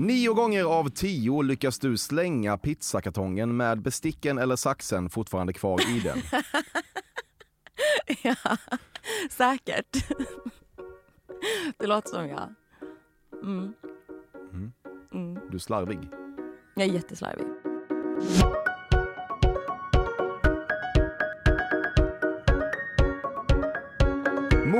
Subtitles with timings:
[0.00, 6.00] Nio gånger av tio lyckas du slänga pizzakartongen med besticken eller saxen fortfarande kvar i
[6.00, 6.18] den.
[8.22, 8.34] ja,
[9.30, 10.08] säkert.
[11.78, 12.54] Det låter som jag.
[13.42, 13.72] Mm.
[15.12, 15.38] Mm.
[15.50, 15.98] Du är slarvig.
[16.74, 17.46] Jag är jätteslarvig.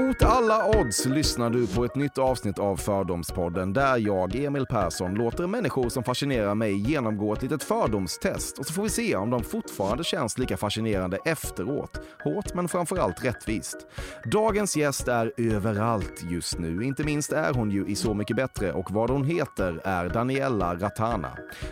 [0.01, 5.15] Mot alla odds lyssnar du på ett nytt avsnitt av Fördomspodden där jag, Emil Persson,
[5.15, 9.31] låter människor som fascinerar mig genomgå ett litet fördomstest och så får vi se om
[9.31, 12.01] de fortfarande känns lika fascinerande efteråt.
[12.25, 13.77] Hårt men framförallt rättvist.
[14.25, 16.85] Dagens gäst är överallt just nu.
[16.85, 20.75] Inte minst är hon ju i Så mycket bättre och vad hon heter är Daniela
[20.75, 21.31] Ratana.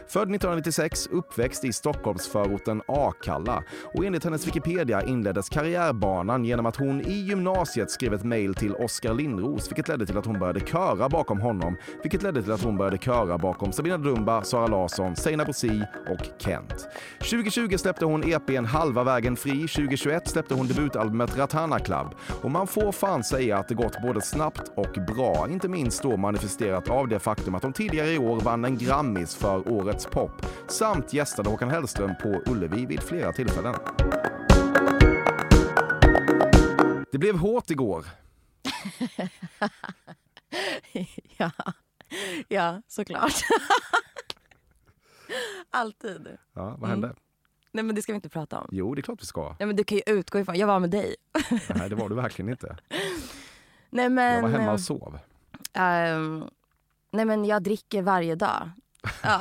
[0.09, 3.63] Född 1996, uppväxt i Stockholmsförorten Akalla
[3.95, 8.75] och enligt hennes Wikipedia inleddes karriärbanan genom att hon i gymnasiet skrev ett mejl till
[8.75, 12.63] Oskar Lindros, vilket ledde till att hon började köra bakom honom, vilket ledde till att
[12.63, 16.89] hon började köra bakom Sabina Dumba, Sara Larsson, Seinabo Si och Kent.
[17.19, 22.67] 2020 släppte hon EPn Halva vägen fri, 2021 släppte hon debutalbumet Ratana Club och man
[22.67, 27.09] får fan säga att det gått både snabbt och bra, inte minst då manifesterat av
[27.09, 31.51] det faktum att hon tidigare i år vann en Grammis för Årets pop samt gästade
[31.51, 33.75] Håkan Hellström på Ullevi vid flera tillfällen.
[37.13, 38.07] Det blev hårt igår.
[41.37, 41.51] ja.
[42.49, 43.33] ja, såklart.
[45.71, 46.37] Alltid.
[46.53, 47.15] Ja, vad hände?
[47.73, 48.69] Nej men det ska vi inte prata om.
[48.73, 49.57] Jo, det är klart vi ska.
[49.59, 51.17] Nej men du kan ju utgå ifrån, jag var med dig.
[51.75, 52.77] Nej, det var du verkligen inte.
[53.91, 54.35] Nej men...
[54.35, 55.19] Jag var hemma och sov.
[55.73, 56.45] ehm,
[57.11, 58.71] nej men jag dricker varje dag.
[59.23, 59.41] Ja,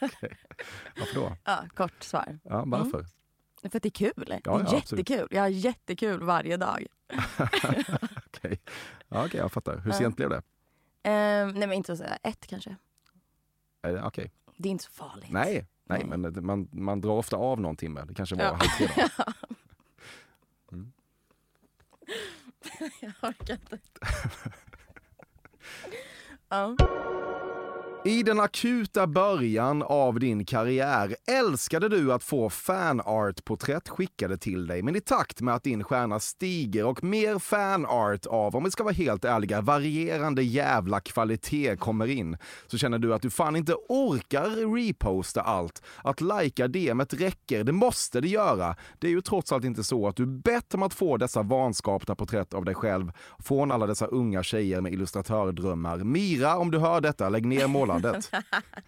[0.00, 0.36] Okej.
[0.98, 1.36] Varför då?
[1.44, 2.38] ja kort svar.
[2.42, 3.06] Ja, varför?
[3.62, 4.12] För att det är kul.
[4.26, 4.90] det är ja, absolut.
[5.00, 5.28] jättekul.
[5.30, 6.86] Jag har jättekul varje dag.
[8.26, 8.60] Okej,
[9.08, 9.78] ja, okej, jag fattar.
[9.78, 9.98] Hur Ja.
[9.98, 10.42] sent blev det?
[11.02, 12.76] Ehm, nej men inte så ett kanske.
[13.82, 14.32] Eh, Okej.
[14.56, 15.30] Det är inte så farligt.
[15.30, 16.18] Nej, nej, Nej.
[16.18, 18.04] men man, man drar ofta av någon timme.
[18.08, 18.52] Det kanske var Ja.
[18.54, 19.32] halv tre då.
[23.00, 23.78] jag orkar inte.
[26.48, 26.76] ja.
[28.04, 34.82] I den akuta början av din karriär älskade du att få fanart-porträtt skickade till dig,
[34.82, 38.84] men i takt med att din stjärna stiger och mer fanart av, om vi ska
[38.84, 42.36] vara helt ärliga, varierande jävla kvalitet kommer in,
[42.66, 45.82] så känner du att du fan inte orkar reposta allt.
[46.04, 48.76] Att lajka DMet räcker, det måste det göra.
[48.98, 52.14] Det är ju trots allt inte så att du bett om att få dessa vanskapta
[52.14, 55.98] porträtt av dig själv från alla dessa unga tjejer med illustratördrömmar.
[55.98, 58.30] Mira, om du hör detta, lägg ner målandet.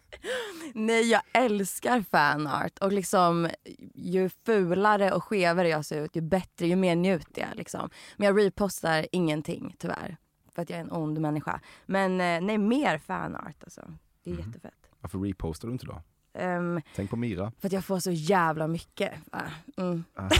[0.74, 2.78] Nej, jag älskar fanart.
[2.78, 3.48] Och liksom,
[3.94, 7.56] ju fulare och skevare jag ser ut, ju bättre, ju mer njuter jag.
[7.56, 7.90] Liksom.
[8.16, 10.16] Men jag repostar ingenting, tyvärr.
[10.54, 11.60] För att jag är en ond människa.
[11.86, 13.80] Men eh, nej, mer fanart alltså.
[14.24, 14.74] Det är jättefett.
[15.00, 16.02] Varför repostar du inte då?
[16.38, 17.52] Ehm, Tänk på Mira.
[17.60, 19.12] för att jag får så jävla mycket.
[19.32, 19.42] va.
[19.76, 20.04] Mm.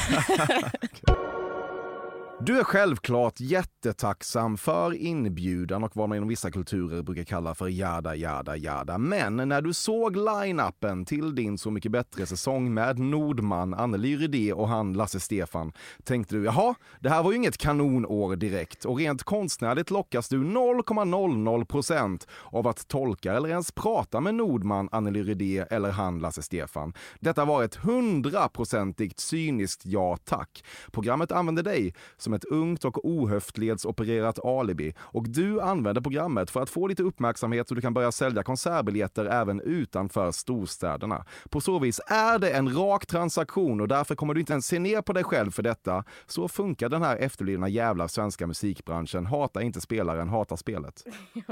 [2.47, 7.69] Du är självklart jättetacksam för inbjudan och vad man inom vissa kulturer brukar kalla för
[7.69, 8.99] jada, jada, jada.
[8.99, 14.69] Men när du såg line-upen till din Så mycket bättre-säsong med Nordman, Anneli Rydé och
[14.69, 15.73] han Lasse Stefan
[16.03, 20.45] tänkte du jaha, det här var ju inget kanonår direkt och rent konstnärligt lockas du
[20.45, 26.43] 0,00 procent av att tolka eller ens prata med Nordman, Anneli Rydé eller han Lasse
[26.43, 26.93] Stefan.
[27.21, 30.65] Detta var ett hundraprocentigt cyniskt ja tack.
[30.93, 36.71] Programmet använde dig som ett ungt och ohöftledsopererat alibi och du använder programmet för att
[36.71, 41.25] få lite uppmärksamhet så du kan börja sälja konsertbiljetter även utanför storstäderna.
[41.51, 44.79] På så vis är det en rak transaktion och därför kommer du inte ens se
[44.79, 46.05] ner på dig själv för detta.
[46.27, 49.27] Så funkar den här efterblivna jävla svenska musikbranschen.
[49.27, 51.05] Hata inte spelaren, hata spelet.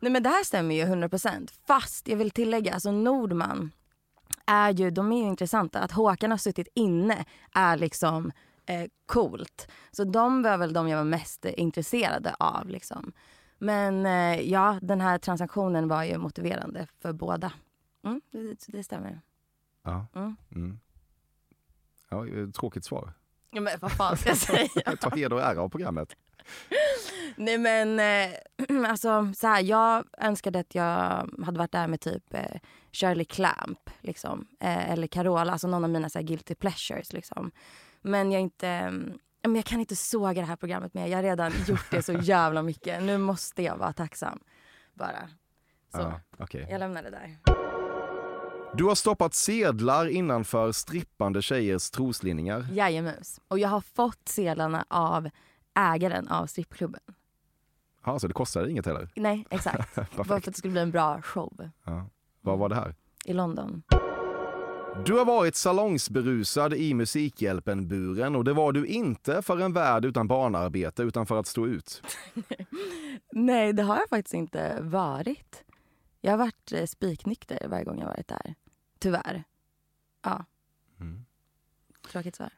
[0.00, 1.48] Nej men det här stämmer ju 100%.
[1.66, 3.70] Fast jag vill tillägga, alltså Nordman
[4.46, 5.78] är ju, de är ju intressanta.
[5.78, 7.24] Att Håkan har suttit inne
[7.54, 8.32] är liksom
[8.68, 9.68] eh, coolt.
[9.90, 12.68] Så de var väl de jag var mest intresserade av.
[12.68, 13.12] Liksom.
[13.58, 17.52] Men eh, ja, den här transaktionen var ju motiverande för båda.
[18.04, 19.20] Mm, det, det stämmer.
[19.82, 20.06] Ja.
[20.14, 20.36] Mm.
[20.54, 20.80] Mm.
[22.10, 23.12] ja eh, tråkigt svar.
[23.50, 24.68] Ja, men vad fan ska jag säga?
[25.00, 26.16] Ta heder och ära av programmet.
[27.36, 28.36] Nej men eh,
[28.90, 32.60] alltså så här, jag önskade att jag hade varit där med typ eh,
[32.92, 34.46] Shirley Clamp liksom.
[34.60, 37.50] Eh, eller Carola, alltså någon av mina så här, guilty pleasures liksom.
[38.02, 38.90] Men jag inte,
[39.42, 41.06] men jag kan inte såga det här programmet mer.
[41.06, 43.02] Jag har redan gjort det så jävla mycket.
[43.02, 44.38] Nu måste jag vara tacksam.
[44.94, 45.28] Bara.
[45.94, 46.66] Så, Ja, okej.
[46.70, 47.38] jag lämnar det där.
[48.74, 52.66] Du har stoppat sedlar innanför strippande tjejers troslinningar.
[52.72, 53.40] Jajamens.
[53.48, 55.28] Och jag har fått sedlarna av
[55.74, 57.00] ägaren av strippklubben.
[58.04, 59.08] Ja, så det kostade inget heller?
[59.16, 59.94] Nej, exakt.
[60.16, 62.06] Bara för att det skulle bli en bra show Ja.
[62.40, 62.94] Vad var det här?
[63.24, 63.82] i London.
[65.06, 70.28] Du har varit salongsberusad i Musikhjälpen-buren och det var du inte för en värld utan
[70.28, 72.02] barnarbete utan för att stå ut.
[73.32, 75.64] Nej, det har jag faktiskt inte varit.
[76.20, 78.54] Jag har varit eh, spiknykter varje gång jag varit där.
[78.98, 79.44] Tyvärr.
[80.22, 80.44] Ja.
[81.00, 81.24] Mm.
[82.10, 82.57] Tråkigt svar.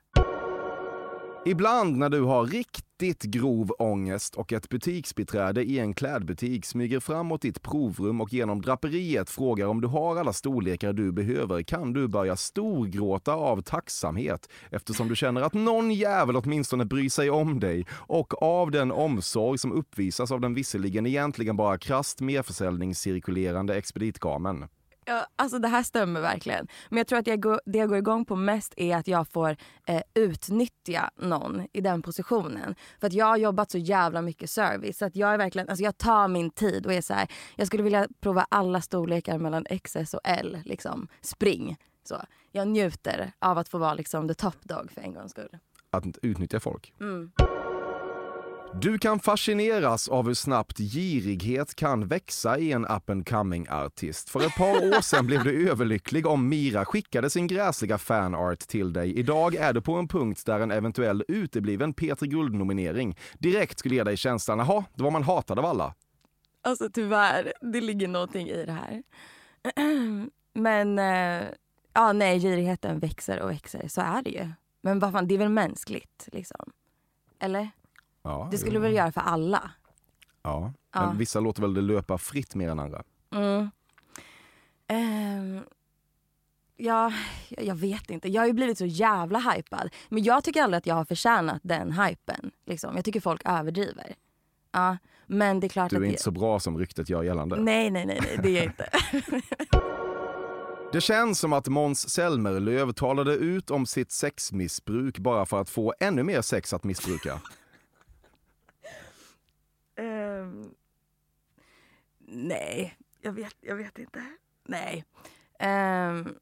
[1.45, 7.27] Ibland när du har riktigt grov ångest och ett butiksbiträde i en klädbutik smyger fram
[7.27, 11.93] mot ditt provrum och genom draperiet frågar om du har alla storlekar du behöver kan
[11.93, 17.61] du börja storgråta av tacksamhet eftersom du känner att någon jävel åtminstone bryr sig om
[17.61, 24.65] dig och av den omsorg som uppvisas av den visserligen egentligen bara krasst merförsäljningscirkulerande expeditkamen.
[25.11, 26.69] Ja, alltså det här stämmer verkligen.
[26.89, 29.29] Men jag tror att jag går, det jag går igång på mest är att jag
[29.29, 32.75] får eh, utnyttja någon i den positionen.
[33.01, 34.99] För att jag har jobbat så jävla mycket service.
[34.99, 37.67] Så att jag är verkligen, alltså jag tar min tid och är så här, jag
[37.67, 40.59] skulle vilja prova alla storlekar mellan XS och L.
[40.65, 41.09] Liksom.
[41.21, 41.77] Spring.
[42.05, 42.23] Så.
[42.53, 45.59] Jag njuter av att få vara liksom the top dog för en gångs skull.
[45.91, 46.93] Att utnyttja folk.
[47.01, 47.33] Mm.
[48.75, 54.31] Du kan fascineras av hur snabbt girighet kan växa i en up and coming artist.
[54.31, 58.93] För ett par år sedan blev du överlycklig om Mira skickade sin gräsliga fanart till
[58.93, 59.19] dig.
[59.19, 64.05] Idag är du på en punkt där en eventuell utebliven Peter Guld-nominering direkt skulle ge
[64.05, 65.95] dig känslan, jaha, det var man hatad av alla.
[66.63, 69.03] Alltså tyvärr, det ligger någonting i det här.
[70.53, 71.49] Men eh,
[71.95, 73.89] ja, nej, girigheten växer och växer.
[73.89, 74.49] Så är det ju.
[74.81, 76.73] Men vad fan, det är väl mänskligt liksom?
[77.39, 77.71] Eller?
[78.23, 78.81] Ja, Det skulle jo.
[78.83, 79.71] väl göra för alla?
[80.43, 80.61] Ja,
[80.95, 81.13] men Ja.
[81.17, 83.03] vissa låter väl det löpa fritt mer än andra.
[83.35, 83.71] Mm.
[84.87, 85.61] Ehm,
[86.77, 87.13] ja,
[87.49, 88.29] jag vet inte.
[88.29, 89.91] Jag har ju blivit så jävla hypad.
[90.09, 92.51] Men jag tycker aldrig att jag har förtjänat den hypen.
[92.67, 92.97] Liksom.
[92.97, 94.15] Jag tycker folk överdriver.
[94.73, 94.97] Ja,
[95.27, 96.09] men det är klart Du att är det...
[96.11, 97.57] inte så bra som ryktet gör gällande.
[97.57, 98.91] Nej, nej, nej, nej, det är jag inte.
[100.93, 105.95] Det känns som att Måns Zelmerlöw talade ut om sitt sexmissbruk bara för att få
[106.01, 107.41] ännu mer sex att missbruka.
[109.97, 110.71] Ehm,
[112.31, 114.23] nej, jag vet, jag vet inte.
[114.69, 115.05] Nej.
[115.59, 116.35] Ehm,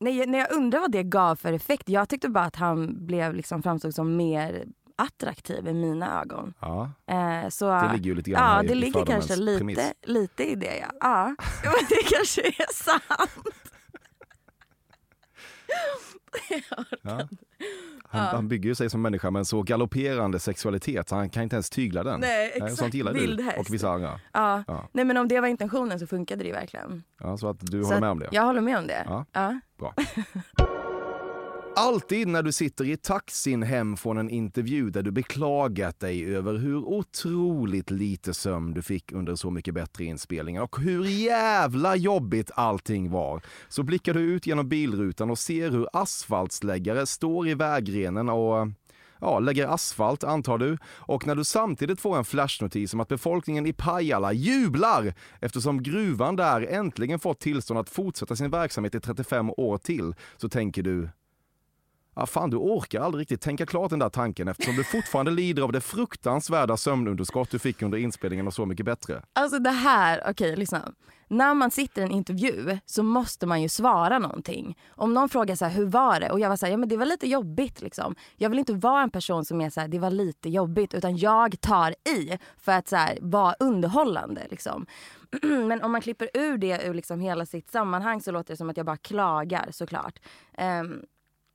[0.00, 0.26] nej.
[0.26, 1.88] Nej, jag undrar vad det gav för effekt.
[1.88, 4.64] Jag tyckte bara att han blev liksom framstod som mer
[4.96, 6.54] attraktiv i mina ögon.
[6.60, 9.92] Ja, Eh, så, det ligger ju lite grann ja, det ligger kanske lite, premiss.
[10.02, 10.76] lite i det.
[10.78, 10.86] Ja.
[11.00, 11.34] Ja.
[11.64, 13.02] ja, men det kanske är sant.
[17.02, 17.28] Ja.
[18.04, 21.42] Han, han bygger ju sig som människa med en så galopperande sexualitet så han kan
[21.42, 22.20] inte ens tygla den.
[22.20, 22.76] Nej, exakt.
[22.76, 23.58] Sånt gillar Vild du häst.
[23.58, 24.20] och vissa andra.
[24.32, 24.64] Ja.
[24.66, 24.88] Ja.
[24.92, 27.02] Nej, men om det var intentionen så funkade det ju verkligen.
[27.20, 28.28] Ja, så att du Så håller med om det?
[28.32, 29.04] Jag håller med om det.
[29.06, 29.24] Ja.
[29.32, 29.60] Ja.
[29.78, 29.94] Bra.
[31.76, 36.54] Alltid när du sitter i taxin hem från en intervju där du beklagat dig över
[36.54, 42.50] hur otroligt lite sömn du fick under Så mycket bättre inspelningar och hur jävla jobbigt
[42.54, 48.28] allting var, så blickar du ut genom bilrutan och ser hur asfaltsläggare står i vägrenen
[48.28, 48.68] och
[49.20, 50.78] ja, lägger asfalt antar du.
[50.84, 56.36] Och när du samtidigt får en flashnotis om att befolkningen i Pajala jublar eftersom gruvan
[56.36, 61.08] där äntligen fått tillstånd att fortsätta sin verksamhet i 35 år till, så tänker du
[62.14, 65.62] Ah, fan, du orkar aldrig riktigt tänka klart den där tanken eftersom du fortfarande lider
[65.62, 69.22] av det fruktansvärda sömnunderskott du fick under inspelningen av Så mycket bättre.
[69.32, 70.92] Alltså det här, okej lyssna.
[71.28, 74.78] När man sitter i en intervju så måste man ju svara någonting.
[74.88, 76.30] Om någon frågar så här, hur var det?
[76.30, 78.14] Och jag var så här, ja men det var lite jobbigt liksom.
[78.36, 80.94] Jag vill inte vara en person som är så här, det var lite jobbigt.
[80.94, 84.86] Utan jag tar i för att så här, vara underhållande liksom.
[85.42, 88.70] Men om man klipper ur det ur liksom hela sitt sammanhang så låter det som
[88.70, 90.18] att jag bara klagar såklart.
[90.58, 91.02] Um,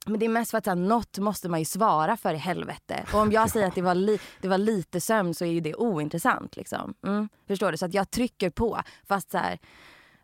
[0.07, 2.37] men det är mest för att så här, något måste man ju svara för i
[2.37, 3.05] helvete.
[3.13, 5.59] Och om jag säger att det var, li- det var lite sömn så är ju
[5.59, 6.55] det ointressant.
[6.55, 6.93] Liksom.
[7.05, 7.77] Mm, förstår du?
[7.77, 8.79] Så att jag trycker på.
[9.07, 9.59] Fast så här,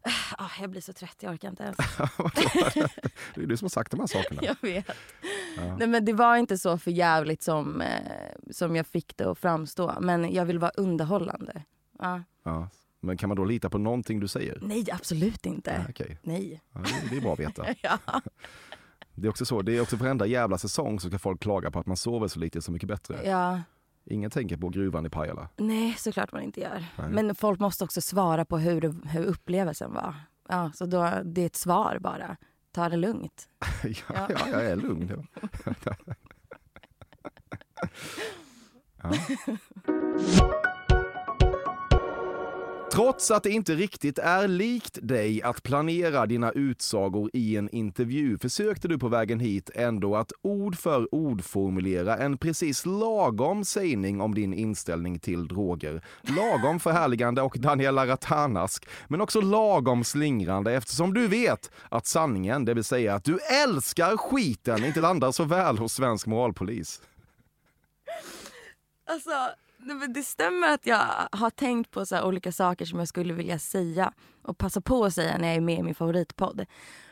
[0.37, 1.77] Ah, jag blir så trött, jag orkar inte ens.
[3.35, 4.41] det är du som har sagt de här sakerna.
[4.45, 4.87] jag vet.
[5.77, 7.89] Nej, men det var inte så för jävligt som, eh,
[8.51, 9.93] som jag fick det att framstå.
[10.01, 11.63] Men jag vill vara underhållande.
[11.99, 12.23] Ja.
[12.43, 12.69] Ja.
[12.99, 14.59] Men kan man då lita på någonting du säger?
[14.61, 15.71] Nej, absolut inte.
[15.71, 16.17] Ja, okej.
[16.23, 16.61] Nej.
[16.73, 17.65] Ja, det- det är bra att veta.
[19.15, 21.79] Det är också så, det är också varenda jävla säsong så ska folk klaga på
[21.79, 23.19] att man sover så lite Så mycket bättre.
[23.25, 23.61] ja.
[24.05, 25.49] Ingen tänker på gruvan i Pajala.
[25.57, 26.85] Nej, såklart man inte gör.
[26.97, 27.09] Nej.
[27.09, 30.15] Men folk måste också svara på hur, hur upplevelsen var.
[30.49, 32.37] Ja, så då, det är ett svar bara.
[32.71, 33.49] Ta det lugnt.
[33.83, 34.27] ja, Ja.
[34.29, 35.27] ja, jag är lugn.
[39.03, 39.11] Ja.
[42.93, 48.37] Trots att det inte riktigt är likt dig att planera dina utsagor i en intervju
[48.37, 54.21] försökte du på vägen hit ändå att ord för ord formulera en precis lagom sägning
[54.21, 56.05] om din inställning till droger.
[56.21, 62.73] Lagom förhärligande och Daniela Ratanask, men också lagom slingrande eftersom du vet att sanningen, det
[62.73, 67.01] vill säga att du älskar skiten, inte landar så väl hos svensk moralpolis.
[69.09, 69.31] Alltså,
[70.09, 74.13] det, stämmer att jag har tänkt på så olika saker som jag skulle vilja säga
[74.41, 76.65] och passa på att säga när jag är med i min favoritpodd.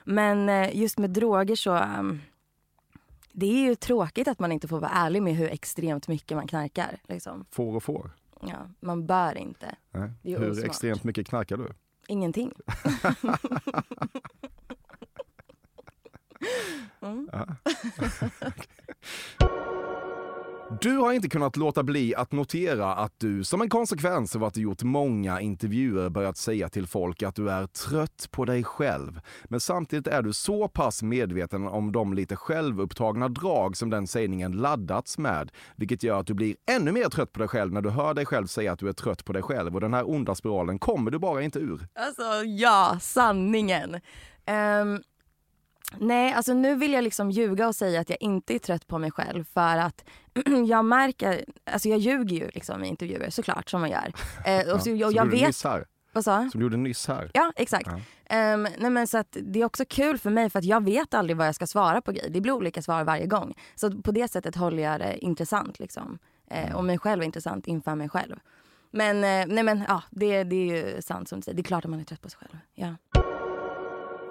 [0.04, 1.74] Men eh, just med droger så...
[1.74, 2.20] ehm,
[3.34, 6.48] det är ju tråkigt att man inte får vara ärlig med hur extremt mycket man
[6.48, 7.00] knarkar.
[7.08, 7.46] Liksom.
[7.52, 8.12] Får och får.
[8.42, 9.76] Ja, man bör inte.
[9.92, 10.12] Nej.
[10.22, 10.66] Det är Hur osmart.
[10.66, 11.74] extremt mycket knarkar du?
[12.08, 12.54] Ingenting.
[17.02, 17.30] mm.
[20.80, 24.54] Du har inte kunnat låta bli att notera att du som en konsekvens av att
[24.54, 29.20] du gjort många intervjuer börjat säga till folk att du är trött på dig själv.
[29.44, 34.52] Men samtidigt är du så pass medveten om de lite självupptagna drag som den sägningen
[34.52, 37.90] laddats med, vilket gör att du blir ännu mer trött på dig själv när du
[37.90, 40.36] hör dig själv säga att du är trött på dig själv och den här onda
[40.36, 41.88] spiralen kommer du bara inte ur.
[41.96, 43.94] Alltså ja, sanningen.
[44.82, 45.04] Um
[45.98, 48.98] nej, alltså nu vill jag liksom ljuga och säga att jag inte är trött på
[48.98, 50.04] mig själv för att
[50.68, 54.14] jag märker, alltså jag ljuger ju liksom i intervjuer såklart som man gör.
[54.46, 55.66] Eh, och så, jag, du jag vet,
[56.14, 57.32] vad sa Som du gjorde nyss här.
[57.34, 57.88] Ja, exakt.
[57.88, 58.00] Ja.
[58.36, 61.14] Ehm, nej men så att det är också kul för mig för att jag vet
[61.14, 62.30] aldrig vad jag ska svara på grejer.
[62.30, 63.54] Det blir olika svar varje gång.
[63.76, 66.20] Så på det sättet håller jag det intressant liksom.
[66.48, 68.36] Eh, och mig själv intressant inför mig själv.
[68.92, 71.56] Men, eh, nej men ja, det, det är ju sant som du säger.
[71.56, 72.58] Det är klart att man är trött på sig själv.
[72.74, 72.96] Ja.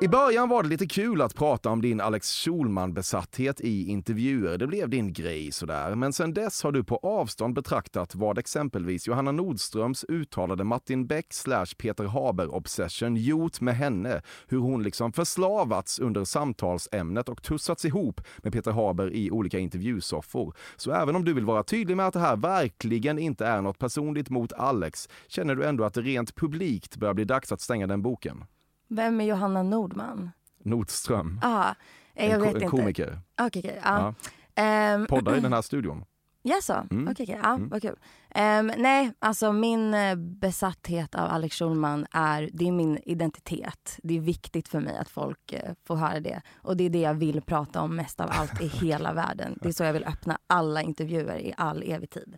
[0.02, 4.59] I början var det lite kul att prata om din Alex Schulman-besatthet i intervjuer.
[4.59, 5.95] Det blev din grej sådär.
[5.95, 11.33] Men sen dess har du på avstånd betraktat vad exempelvis Johanna Nordströms uttalade Martin Beck
[11.33, 14.23] slash Peter Haber-obsession gjort med henne.
[14.49, 20.54] Hur hon liksom förslavats under samtalsämnet och tussats ihop med Peter Haber i olika intervjusoffor.
[20.76, 23.78] Så även om du vill vara tydlig med att det här verkligen inte är något
[23.78, 27.87] personligt mot Alex, känner du ändå att det rent publikt börjar bli dags att stänga
[27.87, 28.45] den boken?
[28.90, 30.30] Vem är Johanna Nordman?
[30.59, 31.40] Nordström.
[31.42, 31.75] Ah,
[32.14, 33.20] jag en, vet ko- en komiker.
[33.40, 33.80] Okej, okej.
[33.85, 34.14] ja.
[34.54, 34.62] Ja.
[34.62, 36.04] Ehm, Poddar i den här studion.
[36.42, 36.87] Jaså?
[36.90, 37.09] Mm.
[37.09, 37.38] Okej.
[37.42, 37.97] Ja, vad kul.
[38.30, 43.99] Ehm, nej, alltså min eh, besatthet av Alex Schulman är, det är min identitet.
[44.02, 46.42] Det är viktigt för mig att folk eh, får höra det.
[46.54, 49.59] Och det är det jag vill prata om mest av allt i hela världen.
[49.62, 52.37] Det är så jag vill öppna alla intervjuer i all evig tid.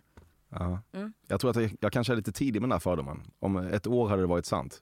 [0.49, 0.79] Ja.
[0.93, 1.13] Mm.
[1.27, 3.23] Jag tror att jag, jag kanske är lite tidig med den här fördomen.
[3.39, 4.81] Om ett år hade det varit sant.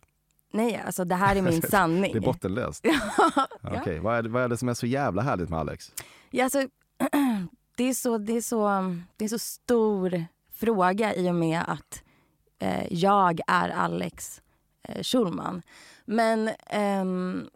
[0.52, 2.12] Nej, alltså det här är min sanning.
[2.14, 2.86] Det är bottenlöst.
[3.22, 3.48] ja.
[3.62, 5.92] Okej, vad, är vad är det som är så jävla härligt med Alex?
[6.30, 6.60] Ja, alltså,
[7.76, 12.04] det, är så, det, är så, det är så stor fråga i och med att
[12.60, 14.42] eh, jag är Alex
[14.84, 15.62] eh, Schulman.
[16.06, 17.50] Men ehm,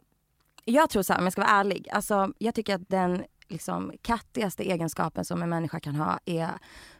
[0.65, 1.89] jag tror så här, om jag ska vara ärlig.
[1.91, 6.49] Alltså, jag tycker att den liksom, kattigaste egenskapen som en människa kan ha är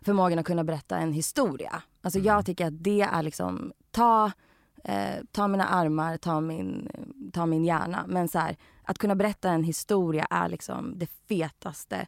[0.02, 1.82] förmågan att kunna berätta en historia.
[2.02, 4.32] Alltså, Jag tycker att det är liksom, ta,
[4.88, 6.90] eh, ta mina armar, ta min,
[7.34, 8.06] ta min hjärna.
[8.08, 12.08] Men så här, att kunna berätta en historia är liksom det fetaste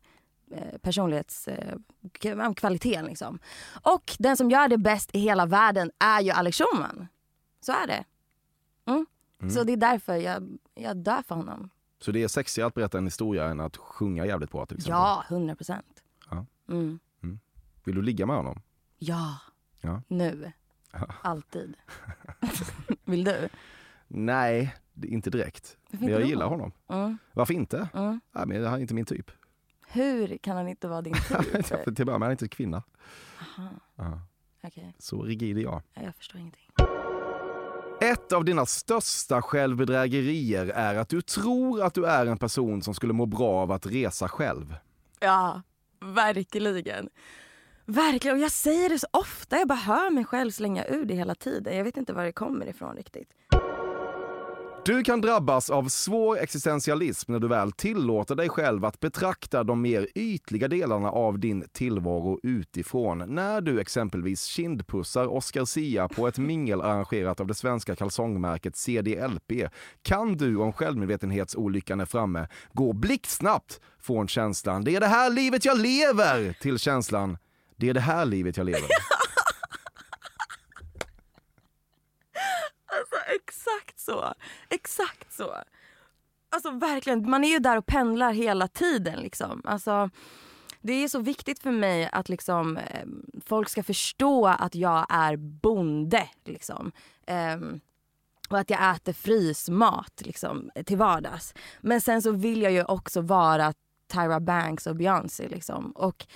[0.51, 3.05] eh, personlighetskvaliteten.
[3.05, 3.39] Liksom.
[3.84, 7.07] Och den som gör det bäst i hela världen är ju Alex Schulman.
[7.62, 8.03] Så är det.
[8.86, 9.05] Mm.
[9.51, 11.69] Så det är därför jag, jag dör för honom.
[12.00, 15.00] Så det är sexigare att berätta en historia än att sjunga jävligt bra till exempel?
[15.00, 16.03] Ja, hundra procent.
[16.29, 16.46] Ja.
[16.69, 17.00] Mm.
[17.84, 18.62] Vill du ligga med honom?
[18.98, 19.38] Ja.
[19.81, 20.01] Ja.
[20.07, 20.51] Nu.
[21.22, 21.75] Alltid.
[23.06, 23.50] Vill du?
[24.08, 25.77] Nej, inte direkt.
[25.92, 26.27] Varför Men jag då?
[26.27, 26.72] gillar honom.
[26.89, 27.18] Mm.
[27.34, 27.89] Varför inte?
[27.94, 28.20] Mm.
[28.32, 29.32] Nej, men han är inte min typ.
[29.88, 31.63] Hur kan han inte vara din typ?
[31.63, 32.84] Till att börja med, han är inte kvinna.
[33.42, 33.70] Aha.
[33.96, 34.22] Ja.
[34.63, 35.82] Okej, Så rigid är jag.
[35.94, 36.63] Ja, jag förstår ingenting.
[38.01, 42.94] Ett av dina största självbedrägerier är att du tror att du är en person som
[42.94, 44.75] skulle må bra av att resa själv.
[45.20, 45.62] Ja,
[46.00, 47.10] verkligen.
[47.88, 48.38] Verkligen.
[48.38, 49.58] Och jag säger det så ofta.
[49.58, 51.77] Jag bara hör mig själv slänga ur det hela tiden.
[51.77, 53.29] Jag vet inte var det kommer ifrån riktigt.
[54.86, 59.82] Du kan drabbas av svår existentialism när du väl tillåter dig själv att betrakta de
[59.82, 63.24] mer ytliga delarna av din tillvaro utifrån.
[63.27, 69.51] När du exempelvis kindpussar Oscar Sia på ett mingel arrangerat av det svenska kalsongmärket CDLP
[70.01, 75.65] kan du, om självmedvetenhetsolyckan är framme, gå blixtsnabbt från känslan “det är det här livet
[75.65, 77.38] jag lever” till känslan
[77.77, 78.81] “det är det här livet jag lever”.
[82.89, 84.34] Alltså exakt så.
[84.69, 85.55] Exakt så.
[86.50, 89.62] Alltså verkligen, man är ju där och pendlar hela tiden liksom.
[89.65, 90.10] Alltså,
[90.81, 93.05] det är så viktigt för mig att liksom, eh,
[93.46, 96.29] folk ska förstå att jag är bonde.
[96.46, 96.91] Liksom.
[97.27, 97.79] Um,
[98.50, 101.53] och att jag äter frysmat liksom, till vardags.
[101.81, 103.74] Men sen så vill jag ju också vara
[104.13, 105.48] Tyra Banks och Beyoncé.
[105.48, 105.91] Liksom.
[105.91, 106.27] Och,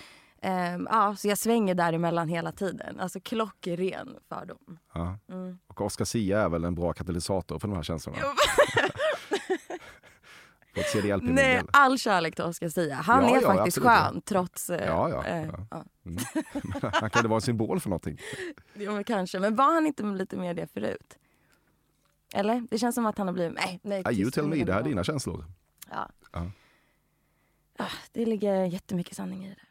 [0.42, 3.00] ehm, ja, så jag svänger däremellan hela tiden.
[3.00, 4.80] Alltså klockren fördom.
[4.94, 5.18] Ja.
[5.30, 5.58] Mm.
[5.68, 8.18] Och Oscar Sia är väl en bra katalysator för de här känslorna?
[11.22, 12.96] Nej, all kärlek till Oscar Sia.
[12.96, 14.70] Han Ja, är ja, faktiskt absolut, skön trots...
[14.70, 15.38] eh, Ja, eh.
[15.44, 16.18] Mm.
[16.94, 18.18] Han kan det vara en symbol för någonting.
[18.74, 19.40] Jo, men kanske.
[19.40, 21.18] Men var han inte lite mer det förut?
[22.34, 22.68] Eller?
[22.72, 23.56] Det känns som att han har blivit...
[23.56, 24.02] Nej, nej.
[24.06, 25.46] Ah, you tell me, det här är dina känslor.
[25.90, 26.10] Ja.
[26.34, 26.52] Ja.
[27.78, 29.71] Ah, det ligger jättemycket sanning i det.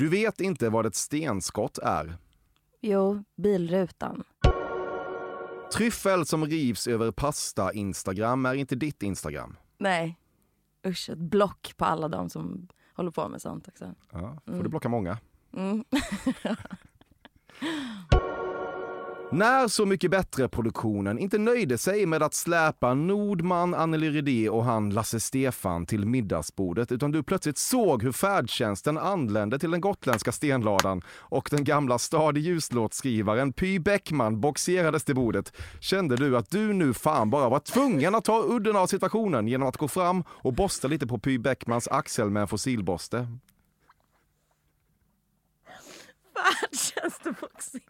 [0.00, 2.16] Du vet inte vad ett stenskott är.
[2.80, 4.24] Jo, bilrutan.
[5.74, 9.56] Tryffel som rivs över pasta-instagram är inte ditt instagram.
[9.78, 10.18] Nej.
[10.86, 13.94] Usch, ett block på alla de som håller på med sånt också.
[14.12, 14.62] Ja, får Mm.
[14.62, 15.18] du blocka många.
[15.56, 15.84] Mm.
[19.32, 24.90] När Så mycket bättre-produktionen inte nöjde sig med att släpa Nordman, Anneli Rydé och han
[24.90, 31.02] Lasse Stefan till middagsbordet utan du plötsligt såg hur färdtjänsten anlände till den gotländska stenladan
[31.08, 36.94] och den gamla stadig ljuslåtskrivaren Py Bäckman boxerades till bordet kände du att du nu
[36.94, 40.88] fan bara var tvungen att ta udden av situationen genom att gå fram och borsta
[40.88, 43.26] lite på Py Bäckmans axel med en fossilborste.
[46.34, 47.82] Färdtjänstboxing.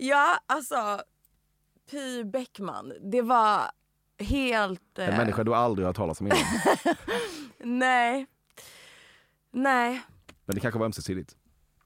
[0.01, 1.01] Ja, alltså.
[1.91, 2.93] Py Bäckman.
[3.01, 3.71] Det var
[4.19, 4.81] helt...
[4.99, 6.39] En eh, människa du aldrig har hört talas om innan.
[7.79, 8.27] Nej.
[9.51, 10.01] Nej.
[10.45, 11.37] Men det kanske var ömsesidigt.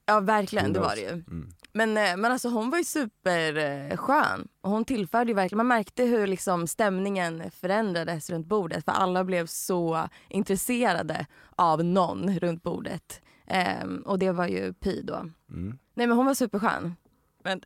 [0.05, 1.09] Ja verkligen, det var det ju.
[1.09, 1.49] Mm.
[1.73, 4.47] Men, eh, men alltså hon var ju superskön.
[4.61, 8.85] Och hon tillförde ju verkligen, man märkte hur liksom stämningen förändrades runt bordet.
[8.85, 13.21] För alla blev så intresserade av någon runt bordet.
[13.47, 15.15] Ehm, och det var ju Py då.
[15.49, 15.77] Mm.
[15.93, 16.95] Nej men hon var superskön.
[17.43, 17.61] Men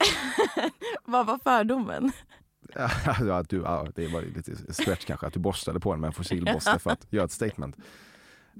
[1.05, 2.11] vad var fördomen?
[3.19, 6.13] Ja, du, ja, det var lite stretch kanske, att du borstade på den med en
[6.13, 7.75] fossilborste för att göra ett statement.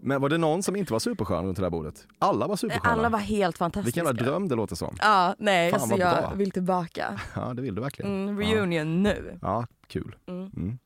[0.01, 2.07] Men var det någon som inte var superskön runt det där bordet?
[2.19, 2.93] Alla var supersköna.
[2.93, 3.86] Alla var helt fantastiska.
[4.03, 4.95] Vilken jävla dröm det låter som.
[4.99, 6.33] Ja, nej, Fan, alltså jag bra.
[6.36, 7.19] vill tillbaka.
[7.36, 8.29] Ja, det vill du verkligen.
[8.29, 9.39] Mm, reunion nu.
[9.41, 10.15] Ja, kul.
[10.27, 10.51] Mm.
[10.57, 10.77] Mm.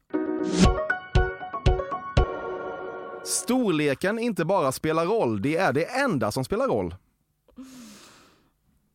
[3.23, 6.95] Storleken inte bara spelar roll, det är det enda som spelar roll.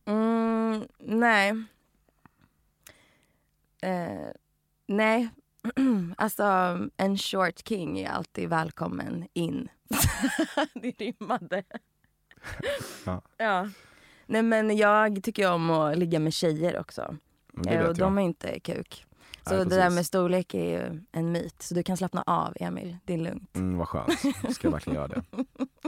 [0.05, 1.49] Mm, nej.
[3.81, 4.27] Eh,
[4.87, 5.29] nej.
[6.17, 6.43] alltså,
[6.97, 9.69] en short king är alltid välkommen in.
[10.73, 11.63] det rimmade.
[13.05, 13.21] Ja.
[13.37, 13.69] ja.
[14.25, 17.15] Nej men jag tycker om att ligga med tjejer också.
[17.53, 19.05] Det Eh, och de är inte kuk.
[19.47, 21.61] Så Nej, det där med storlek är ju en myt.
[21.61, 23.55] Så du kan slappna av Emil, det är lugnt.
[23.55, 24.19] Mm, vad skönt.
[24.55, 25.23] Ska jag verkligen göra det.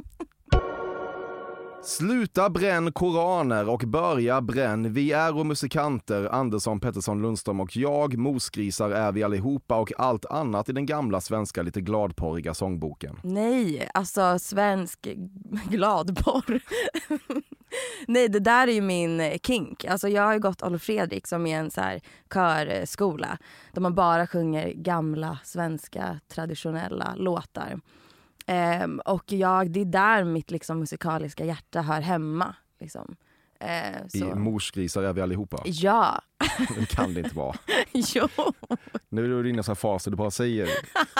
[1.84, 4.94] Sluta bränn koraner och börja bränn.
[4.94, 8.18] Vi är och musikanter, Andersson, Pettersson, Lundström och jag.
[8.18, 13.20] Mosgrisar är vi allihopa och allt annat i den gamla svenska lite gladporriga sångboken.
[13.24, 15.08] Nej, alltså svensk
[15.70, 16.62] gladporr.
[18.08, 19.86] Nej, det där är ju min kink.
[19.86, 22.02] Alltså jag har ju gått Olof Fredrik som är en så här
[22.34, 23.38] körskola
[23.74, 27.80] där man bara sjunger gamla svenska traditionella låtar.
[28.50, 32.56] Ehm, och jag, det är där mitt liksom, musikaliska hjärta hör hemma.
[32.80, 33.16] Liksom.
[33.60, 34.36] Eh, I så.
[34.36, 35.62] Morsgrisar är vi allihopa.
[35.66, 36.22] Ja,
[36.78, 37.56] Det kan det inte vara.
[37.94, 38.28] jo.
[39.10, 40.70] Nu är du inne i en fas där du bara säger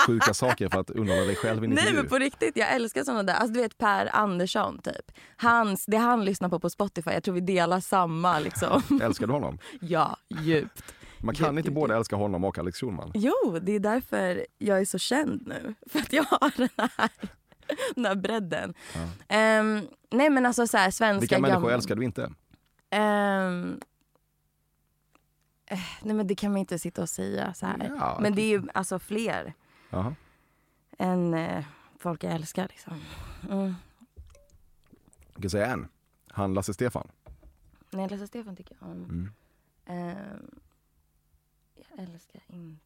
[0.08, 2.02] sjuka saker för att underhålla dig själv i en Nej intervju.
[2.02, 3.34] men på riktigt, jag älskar såna där.
[3.34, 5.12] Alltså du vet Per Andersson typ.
[5.38, 9.00] Hans, det han lyssnar på på Spotify, jag tror vi delar samma liksom.
[9.02, 9.60] Älskar du honom?
[9.82, 10.84] ja, djupt.
[11.22, 12.00] Man kan Djupt, inte djupt, både djupt.
[12.00, 13.12] älska honom och Alex Schulman.
[13.14, 15.76] Jo, det är därför jag är så känd nu.
[15.88, 17.10] För att jag har den här,
[17.96, 18.74] den här bredden.
[19.28, 22.24] Ehm, nej men alltså så här, svenska Vilka människor gamla- älskar du inte?
[22.90, 23.52] Eh,
[26.02, 27.92] nej men det kan man inte sitta och säga så här.
[28.00, 28.18] Ja.
[28.22, 29.54] Men det är ju alltså fler
[29.90, 30.16] Jaha.
[30.98, 31.66] än eh,
[31.98, 32.94] folk jag älskar liksom.
[33.50, 33.76] Mm.
[35.34, 35.88] Jag kan säga en.
[36.28, 37.08] Han Lasse Stefan.
[37.92, 39.04] Nej, Lasse Stefan tycker jag om.
[39.04, 39.32] Mm.
[39.86, 40.16] Jag
[41.98, 42.86] älskar inte...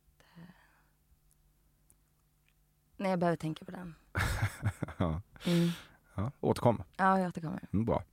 [2.98, 3.96] Nej, jag behöver tänka på den.
[4.98, 5.22] Ja.
[5.46, 5.70] Mm.
[6.16, 6.84] Ja, återkom.
[6.98, 7.68] Ja, jag återkommer.
[7.74, 8.04] Mm, bra.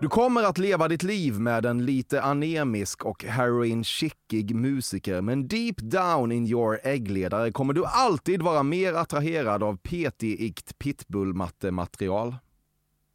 [0.00, 5.76] Du kommer att leva ditt liv med en lite anemisk och heroin-chickig musiker, men deep
[5.78, 12.36] down in your äggledare kommer du alltid vara mer attraherad av PT-ikt pitbull-matte-material.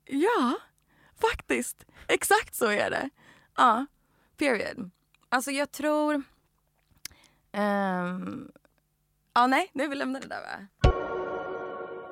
[0.05, 0.55] Ja,
[1.21, 1.85] faktiskt.
[2.07, 3.09] Exakt så är det.
[3.57, 3.85] Ja,
[4.37, 4.91] period.
[5.33, 6.21] Alltså jag tror...
[7.51, 8.51] ehm,
[9.33, 10.67] ja, nej, nu vi lämnar det där va?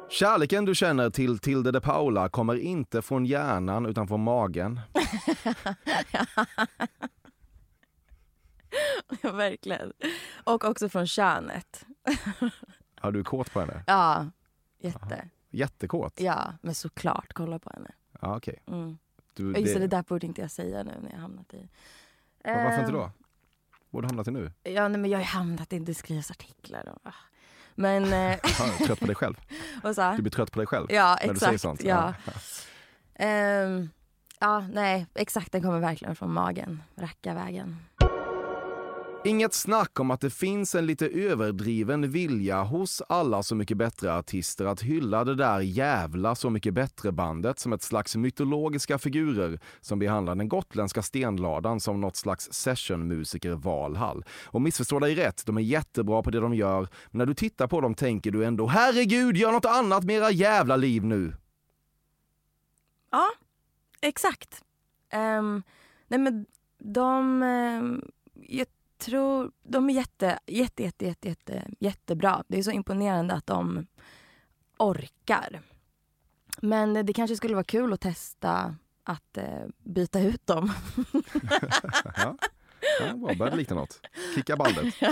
[0.10, 4.80] Kärleken du känner till Tilde de Paula kommer inte från hjärnan utan från magen.
[9.22, 9.94] Ja, verkligen.
[10.44, 11.86] Och också från könet.
[13.00, 13.84] Har du är kåt på henne?
[13.88, 14.26] Ja,
[14.80, 15.30] jätte.
[15.50, 16.20] Jättekåt?
[16.20, 17.34] Ja, men såklart.
[17.34, 17.92] Kolla på henne.
[18.22, 18.64] Ja, okej.
[18.68, 18.98] Mm.
[19.34, 21.70] Du, Just det, det- det där borde inte jag säga nu när jag hamnat i...
[22.44, 23.12] Va- Varför inte Ehm, då?
[24.02, 24.52] Du hamnat i nu?
[24.64, 26.90] Ja, nej, men jag har hamnat i det skrivs artiklar.
[26.90, 27.14] Och, ah.
[27.76, 28.04] Men...
[28.14, 28.38] Eh,
[28.86, 29.36] trött på dig själv?
[29.84, 30.88] vad sa Du blir trött på dig själv?
[30.90, 31.84] Ja, när du säger sånt?
[31.84, 32.14] Ja.
[33.16, 33.90] Ehm,
[34.40, 35.52] ja, nej, exakt.
[35.52, 36.84] Den kommer verkligen från magen.
[36.96, 37.78] Rackarvägen.
[39.24, 44.66] Inget snack om att det finns en lite överdriven vilja hos alla Så mycket bättre-artister
[44.66, 50.36] att hylla det där jävla Så mycket bättre-bandet som ett slags mytologiska figurer som behandlar
[50.36, 54.26] den gotländska stenladan som något slags sessionmusiker Valhall.
[54.46, 57.68] Och missförstå dig rätt, de är jättebra på det de gör, men när du tittar
[57.68, 61.36] på dem tänker du ändå herregud, gör något annat med era jävla liv nu.
[63.12, 63.28] Ja,
[64.02, 64.64] exakt.
[65.14, 65.64] Um,
[66.08, 66.46] nej, men
[66.80, 67.44] de...
[67.44, 68.02] Um,
[68.34, 68.68] jag
[69.02, 69.52] tror...
[69.64, 72.44] De är jätte, jätte, jätte, jätte, jätte, jättebra.
[72.48, 73.88] Det är så imponerande att de
[74.78, 75.62] orkar.
[76.62, 80.72] Men det kanske skulle vara kul att testa att eh, byta ut dem.
[82.16, 82.38] Ja,
[83.00, 84.00] ja bra, började likna något.
[84.36, 84.96] Kicka bandet.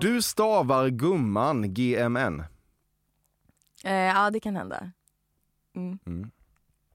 [0.00, 2.44] Du stavar gumman GMN.
[3.84, 4.90] Eh, ja, det kan hända.
[5.74, 5.98] Mm.
[6.06, 6.30] Mm.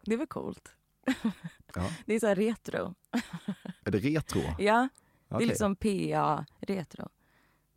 [0.02, 0.76] Det är väl coolt.
[1.78, 1.90] Ja.
[2.06, 2.96] Det är så retro.
[3.84, 4.42] Är det retro?
[4.60, 4.88] Ja,
[5.30, 5.46] det Okej.
[5.46, 7.10] är liksom PA-retro.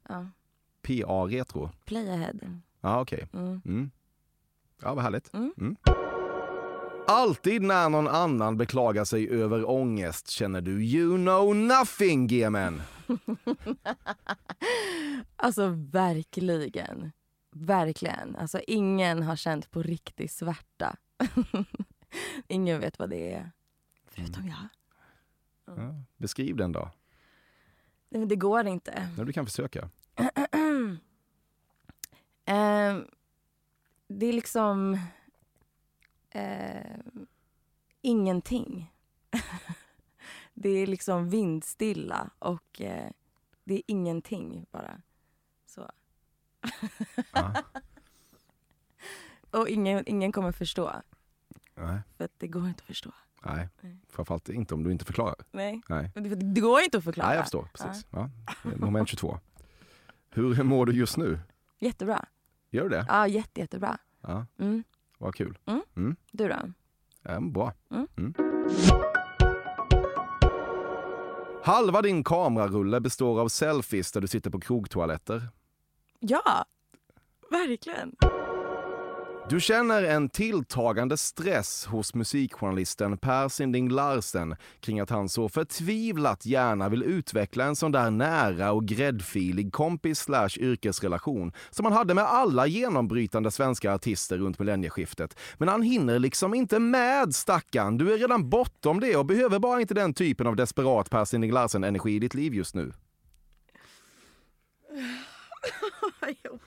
[0.09, 0.27] Ja.
[0.83, 1.71] PA-retro?
[1.85, 2.35] Play ahead.
[2.81, 3.29] Ja, okej.
[3.33, 3.63] Mm.
[3.65, 3.91] Mm.
[4.83, 5.35] Ja, vad härligt.
[5.35, 5.53] Mm.
[5.59, 5.77] Mm.
[7.07, 12.83] Alltid när någon annan beklagar sig över ångest känner du you know nothing, GMN.
[15.37, 17.13] Alltså verkligen.
[17.53, 18.37] Verkligen.
[18.37, 20.97] Alltså ingen har känt på riktig svärta.
[22.49, 23.51] ingen vet vad det är.
[24.21, 24.69] Förutom jag.
[25.65, 26.91] Ja, beskriv den då.
[28.09, 29.09] Nej, men det går inte.
[29.19, 29.91] Ja, du kan försöka.
[32.45, 33.07] Ehm,
[34.09, 34.99] det är liksom
[36.31, 36.97] eh,
[38.03, 38.93] ingenting.
[40.55, 43.11] det är liksom vindstilla och eh,
[43.65, 45.03] det är ingenting bara.
[45.67, 45.91] Så.
[49.51, 51.03] Och ingen, ingen kommer förstå.
[51.75, 53.13] Nej, För att det går inte att förstå.
[53.45, 53.69] Nej.
[54.09, 55.35] Framförallt inte om du inte förklarar.
[55.51, 55.81] Nej.
[55.89, 56.21] Nej, Det,
[56.55, 57.29] det går inte att förklara.
[57.29, 57.69] nej jag förstår.
[57.75, 58.07] Precis.
[58.11, 58.29] Ja.
[58.77, 59.39] Moment 22.
[60.31, 61.39] Hur mår du just nu?
[61.79, 62.25] Jättebra.
[62.71, 63.05] Gör du det?
[63.09, 63.99] Ja, jätte, jättebra.
[64.21, 64.85] Ja, Mm.
[65.19, 65.59] vad kul.
[66.33, 66.57] Du då?
[67.23, 67.73] Ja, bra.
[67.91, 68.07] Mm.
[68.17, 68.35] Mm.
[71.63, 75.49] Halva din kamerarulle består av selfies där du sitter på krogtoaletter.
[76.19, 76.65] Ja,
[77.51, 78.17] verkligen.
[79.51, 86.47] Du känner en tilltagande stress hos musikjournalisten Per Sinding Larsen kring att han så förtvivlat
[86.47, 92.15] gärna vill utveckla en sån där nära och gräddfilig kompis slash yrkesrelation som han hade
[92.15, 95.39] med alla genombrytande svenska artister runt millennieskiftet.
[95.59, 97.99] Men han hinner liksom inte med stackarn.
[97.99, 101.53] Du är redan bortom det och behöver bara inte den typen av desperat Per Sinding
[101.53, 102.93] Larsen-energi i ditt liv just nu.
[106.21, 106.61] Vad jobbigt.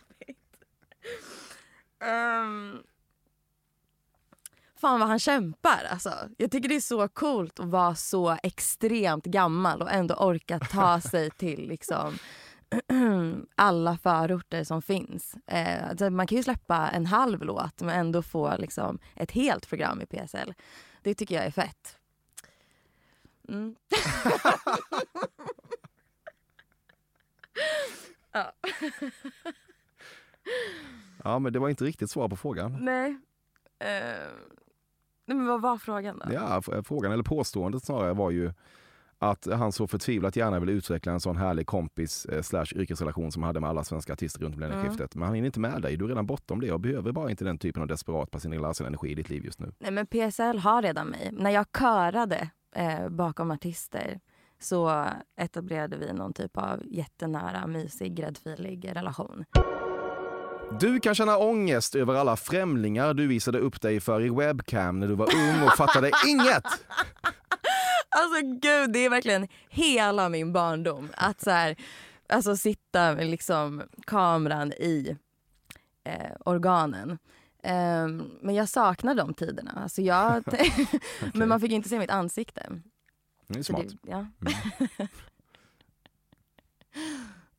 [2.03, 2.83] Um,
[4.75, 6.13] fan vad han kämpar alltså.
[6.37, 11.01] Jag tycker det är så coolt att vara så extremt gammal och ändå orka ta
[11.11, 12.17] sig till liksom
[13.55, 15.35] alla förorter som finns.
[15.47, 19.69] Eh, alltså man kan ju släppa en halv låt men ändå få liksom ett helt
[19.69, 20.53] program i PSL.
[21.01, 21.97] Det tycker jag är fett.
[23.49, 23.75] Mm.
[28.31, 28.53] ja.
[31.23, 32.77] Ja, men det var inte riktigt svar på frågan.
[32.81, 33.09] Nej.
[33.79, 33.87] Eh,
[35.25, 36.33] nej men vad var frågan då?
[36.33, 38.53] Ja, f- frågan, eller påståendet snarare, var ju
[39.19, 43.43] att han så förtvivlat gärna vill utveckla en sån härlig kompis eh, slash yrkesrelation som
[43.43, 45.15] han hade med alla svenska artister runt millennieskiftet.
[45.15, 47.43] Men han hinner inte med dig, du är redan bortom det och behöver bara inte
[47.45, 49.71] den typen av desperat Pernilla Larsen-energi i ditt liv just nu.
[49.79, 51.29] Nej men PSL har redan mig.
[51.31, 54.19] När jag körade eh, bakom artister
[54.59, 55.05] så
[55.37, 59.45] etablerade vi någon typ av jättenära, mysig, gräddfilig relation.
[60.79, 65.07] Du kan känna ångest över alla främlingar du visade upp dig för i webcam när
[65.07, 66.65] du var ung och fattade inget.
[68.09, 71.09] Alltså gud, det är verkligen hela min barndom.
[71.17, 71.75] Att så här,
[72.29, 75.17] alltså sitta med liksom kameran i
[76.03, 77.17] eh, organen.
[77.63, 79.71] Ehm, men jag saknar de tiderna.
[79.83, 80.43] Alltså jag,
[81.33, 82.69] Men man fick inte se mitt ansikte.
[83.47, 83.85] Det är smart.
[83.87, 84.27] det, ja.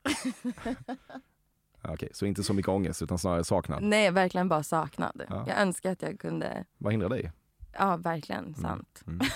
[0.02, 0.10] Ja,
[1.88, 3.82] Okej, så inte så mycket ångest utan snarare saknad.
[3.82, 5.22] Nej, verkligen bara saknad.
[5.28, 5.44] Ja.
[5.48, 7.32] Jag önskar att jag kunde, Vad hindrar dig?
[7.72, 9.02] ja verkligen sant.
[9.06, 9.20] Mm.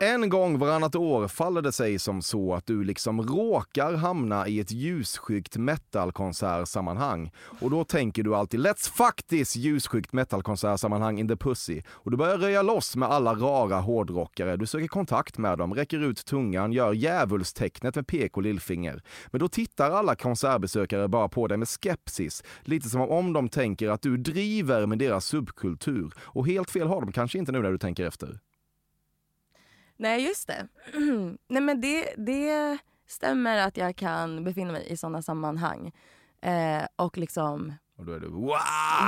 [0.00, 4.60] En gång varannat år faller det sig som så att du liksom råkar hamna i
[4.60, 7.30] ett ljusskyggt metalkonsertsammanhang.
[7.60, 12.16] Och då tänker du alltid “Let's fuck this ljusskyggt metalkonsertsammanhang in the pussy” och du
[12.16, 14.56] börjar röja loss med alla rara hårdrockare.
[14.56, 19.02] Du söker kontakt med dem, räcker ut tungan, gör djävulstecknet med pek och lillfinger.
[19.26, 23.88] Men då tittar alla konsertbesökare bara på dig med skepsis, lite som om de tänker
[23.88, 26.12] att du driver med deras subkultur.
[26.18, 28.38] Och helt fel har de kanske inte nu när du tänker efter.
[30.04, 30.68] Nej, just det.
[31.48, 35.92] Nej, men det, det stämmer att jag kan befinna mig i sådana sammanhang.
[36.40, 38.50] Eh, och liksom, Och då är du wow!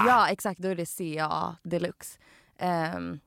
[0.07, 2.19] ja exakt, då är det CA deluxe.
[2.59, 3.21] Ehm,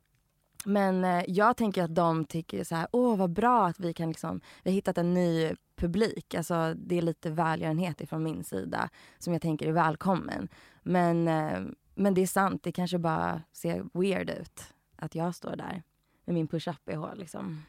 [0.66, 4.10] men eh, jag tänker att de tycker så här, åh vad bra att vi kan
[4.10, 6.36] liksom, vi har hittat en ny publik.
[6.36, 10.48] Alltså det är lite välgörenhet ifrån min sida som jag tänker är välkommen.
[10.84, 11.62] Men, eh,
[11.96, 14.64] men det är sant, det kanske bara ser weird ut
[14.96, 15.84] att jag står där
[16.30, 17.64] med min push-up bh liksom.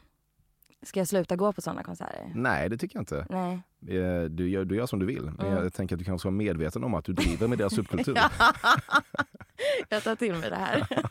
[0.83, 2.31] Ska jag sluta gå på sådana konserter?
[2.35, 3.25] Nej, det tycker jag inte.
[3.29, 3.61] Nej.
[4.29, 5.31] Du gör, du gör som du vill.
[5.37, 5.63] Men Mm.
[5.63, 8.15] jag tänker att du kan vara medveten om att du driver med deras subkultur.
[9.89, 10.87] Jag tar till mig det här.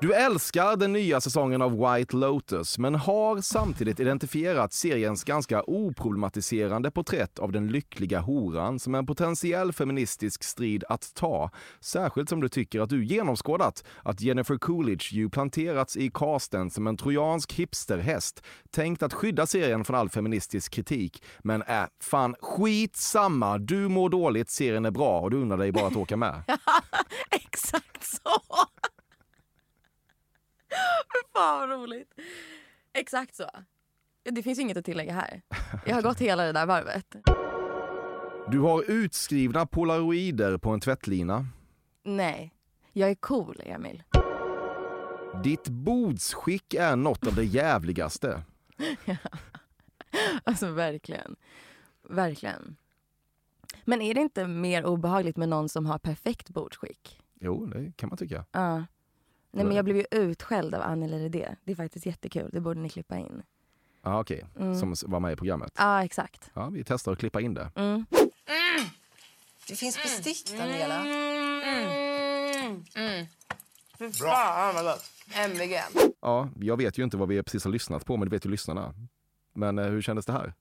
[0.00, 6.90] Du älskar den nya säsongen av White Lotus, men har samtidigt identifierat seriens ganska oproblematiserande
[6.90, 11.50] porträtt av den lyckliga horan som en potentiell feministisk strid att ta.
[11.80, 16.86] Särskilt som du tycker att du genomskådat att Jennifer Coolidge ju planterats i casten som
[16.86, 21.22] en trojansk hipsterhäst, tänkt att skydda serien från all feministisk kritik.
[21.38, 25.86] Men äh, fan skitsamma, du mår dåligt, serien är bra och du undrar dig bara
[25.86, 26.42] att åka med.
[27.30, 28.66] Exakt så!
[31.32, 32.14] Fan vad roligt.
[32.92, 33.50] Exakt så.
[34.24, 35.42] Det finns inget att tillägga här.
[35.86, 37.16] Jag har gått hela det där varvet.
[38.50, 41.46] Du har utskrivna polaroider på en tvättlina.
[42.02, 42.52] Nej,
[42.92, 44.02] jag är cool Emil.
[45.44, 48.42] Ditt bordsskick är något av det jävligaste.
[50.44, 51.36] Alltså verkligen.
[52.08, 52.76] Verkligen.
[53.84, 57.20] Men är det inte mer obehagligt med någon som har perfekt bordsskick?
[57.40, 58.44] Jo, det kan man tycka.
[58.52, 58.84] Ja.
[59.56, 61.48] Nej men jag blev ju utskälld av Anneli Redé.
[61.64, 62.50] Det är faktiskt jättekul.
[62.52, 63.42] Det borde ni klippa in.
[64.02, 64.44] Ja, okej.
[64.58, 64.74] Mm.
[64.74, 65.72] Som var med i programmet.
[65.78, 66.50] Ja, exakt.
[66.54, 67.70] Ja, vi testar att klippa in det.
[67.74, 68.06] Mm.
[69.68, 71.02] Det finns bestick, Daniela.
[73.98, 75.04] Fy fan vad gott.
[75.34, 75.80] MVG.
[76.20, 78.50] Ja, jag vet ju inte vad vi precis har lyssnat på, men det vet ju
[78.50, 78.94] lyssnarna.
[79.52, 80.54] Men eh, hur kändes det här?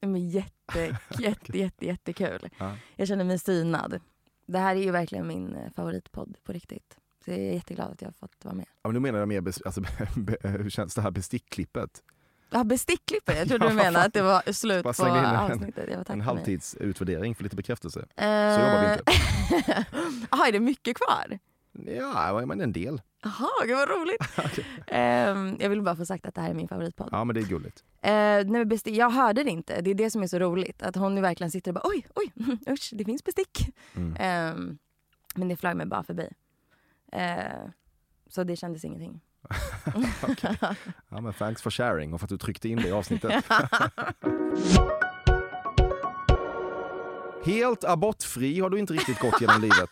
[0.00, 2.48] Men jätte, jätte, jätte, jättekul.
[2.58, 2.76] Ja.
[2.96, 4.00] Jag känner mig synad.
[4.46, 6.96] Det här är ju verkligen min eh, favoritpodd på riktigt.
[7.26, 8.66] Så jag är jätteglad att jag har fått vara med.
[8.82, 9.80] Ja, men nu menar jag bes- alltså,
[10.48, 12.02] hur känns det här bestickklippet?
[12.50, 13.34] Ja, bestickklipper.
[13.36, 15.88] Jag trodde du menade att det var slut på en, avsnittet.
[15.92, 16.26] Jag en mig.
[16.26, 18.00] halvtidsutvärdering för lite bekräftelse.
[18.00, 19.86] Eh, Så jobbar vi inte.
[20.30, 21.38] Jaha, är det mycket kvar?
[21.86, 23.00] Ja, men en del.
[23.22, 24.22] Jaha, gud vad roligt.
[24.86, 27.08] Ehm, jag vill bara få sagt att det här är min favoritpodd.
[27.12, 27.84] Ja, men det är gulligt.
[28.02, 28.10] Eh,
[28.52, 29.80] nej, bestick, jag hörde det inte.
[29.80, 30.82] Det är det som är så roligt.
[30.82, 32.32] Att hon verkligen sitter och bara oj, oj,
[32.72, 33.68] usch, det finns bestick.
[33.96, 34.16] Mm.
[34.20, 34.78] Ehm,
[35.34, 36.28] men det flög mig bara förbi.
[37.16, 37.68] Eh,
[38.30, 39.20] så det kändes ingenting.
[41.10, 43.44] Ja, men thanks for sharing och för att du tryckte in det i avsnittet.
[47.44, 49.90] Helt abortfri har du inte riktigt gått genom livet.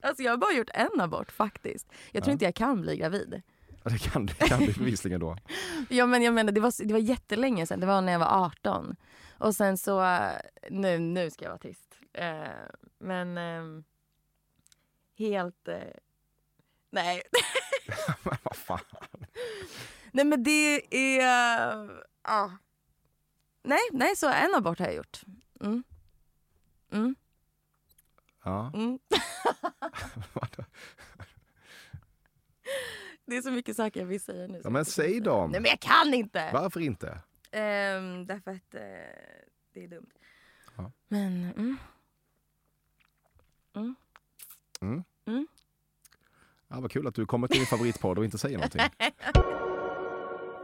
[0.00, 1.86] Alltså jag har bara gjort en abort faktiskt.
[2.12, 2.32] Jag tror Ja.
[2.32, 3.42] inte jag kan bli gravid.
[3.84, 5.36] Ja, Det kan, det kan du bevisligen då.
[5.88, 7.80] Ja, men jag menar, det, var, det var jättelänge sedan.
[7.80, 8.96] Det var när jag var 18.
[9.38, 10.02] Och sen så...
[10.04, 10.30] eh,
[10.70, 11.98] Nu, nu ska jag vara tyst.
[12.12, 12.48] Eh,
[13.00, 13.38] men...
[13.38, 13.84] ehm,
[15.16, 15.68] helt...
[15.68, 15.78] Eh,
[16.90, 17.22] nej.
[18.24, 18.78] Men vad fan.
[20.12, 21.20] nej, men det är...
[21.84, 21.90] eh,
[22.22, 22.52] Ja.
[23.62, 25.22] nej, nej, så en abort har jag gjort.
[25.60, 25.84] Mm.
[26.92, 27.14] Mm.
[28.44, 28.70] Ja.
[28.74, 28.98] Mm.
[33.26, 34.60] det är så mycket saker jag vill säga nu.
[34.64, 35.50] ja, men säg dem.
[35.50, 36.50] Nej, men jag kan inte!
[36.52, 37.20] Varför inte?
[37.50, 38.80] Ehm, därför att eh,
[39.72, 40.10] det är dumt.
[40.76, 40.92] Ja.
[41.08, 41.76] Men, mm.
[43.74, 43.94] Mm.
[44.80, 45.04] Mm.
[45.26, 45.46] Mm.
[46.68, 48.80] Ja, vad kul att du kommer till din favoritpodd och inte säger någonting.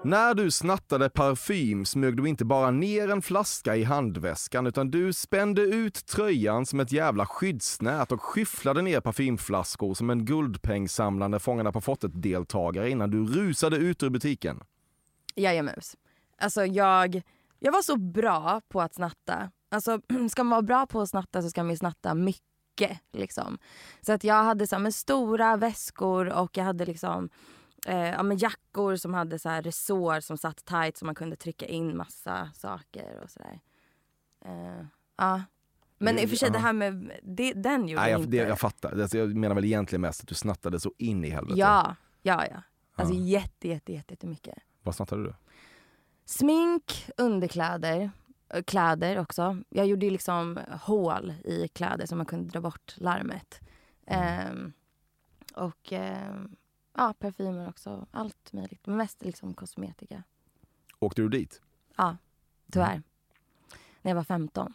[0.05, 5.13] När du snattade parfym smög du inte bara ner en flaska i handväskan utan du
[5.13, 11.73] spände ut tröjan som ett jävla skyddsnät och skyfflade ner parfymflaskor som en guldpengsamlande Fångarna
[11.73, 14.61] på fortet-deltagare innan du rusade ut ur butiken.
[15.35, 15.97] Jajamens.
[16.39, 17.23] Alltså jag,
[17.59, 19.51] jag var så bra på att snatta.
[19.71, 20.01] Alltså
[20.31, 22.52] ska man vara bra på att snatta så ska man ju snatta mycket.
[23.13, 23.59] Liksom.
[24.01, 27.29] Så att jag hade så här, stora väskor och jag hade liksom
[27.87, 31.37] eh, ja, men jackor som hade så här resår som satt tight så man kunde
[31.37, 33.61] trycka in massa saker och sådär.
[34.45, 35.43] Eh, ja.
[35.99, 36.53] Men i och för sig Ja.
[36.53, 38.31] det här med, det, den gjorde Nej, jag inte.
[38.31, 39.01] det, jag fattar.
[39.01, 41.59] Alltså, Jag menar väl egentligen mest att du snattade så in i helvete.
[41.61, 42.63] Ja, ja, ja.
[42.95, 43.21] Alltså Ja.
[43.21, 44.59] jätte, jätte, jätte, jättemycket.
[44.83, 45.35] Vad snattade du?
[46.25, 48.11] Smink, underkläder,
[48.67, 49.57] kläder också.
[49.69, 53.61] Jag gjorde liksom hål i kläder så man kunde dra bort larmet.
[54.07, 54.73] Ehm,
[55.55, 56.57] och ehm,
[56.97, 58.07] ja, parfymer också.
[58.11, 58.87] Allt möjligt.
[58.87, 60.23] Men mest liksom kosmetika.
[60.99, 61.61] Åkte du dit?
[61.97, 62.17] Ja,
[62.73, 63.03] tyvärr.
[64.03, 64.75] När jag var 15.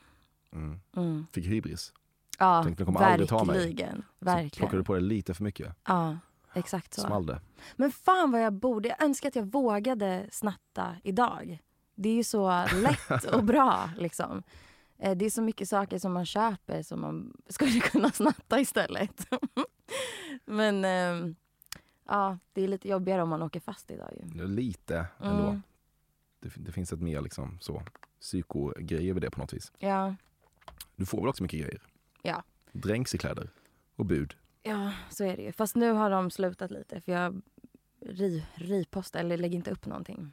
[0.51, 0.79] Mm.
[0.95, 1.27] Mm.
[1.31, 1.93] Fick hybris?
[2.39, 3.95] Ja, Tänkte, "De kommer aldrig ta mig." verkligen.
[3.95, 4.75] Så plockade Verkligen.
[4.77, 5.75] du på dig lite för mycket?
[5.87, 6.17] Ja,
[6.53, 7.01] exakt så.
[7.01, 7.41] Small det?
[7.75, 8.89] Men fan vad jag borde.
[8.89, 11.59] Jag önskar att jag vågade snatta idag.
[11.99, 14.43] Det är ju så lätt och bra liksom.
[14.97, 19.27] Eh, Det är så mycket saker som man köper som man skulle kunna snatta istället.
[20.45, 21.35] Men ehm,
[22.07, 24.47] ja, det är lite jobbigare om man åker fast idag ju.
[24.47, 25.43] Lite ändå.
[25.47, 25.61] Mm.
[26.39, 27.83] Det, det finns ett mer liksom så
[28.21, 29.71] psykogrej över det på något vis.
[29.79, 30.15] Ja,
[30.95, 31.81] Du får väl också mycket grejer?
[32.21, 32.43] ja.
[32.71, 33.49] Dränks i kläder
[33.95, 34.35] och bud.
[34.63, 35.51] Ja, så är det ju.
[35.51, 37.41] Fast nu har de slutat lite för jag
[38.01, 40.31] ri, ripostar eller lägger inte upp någonting.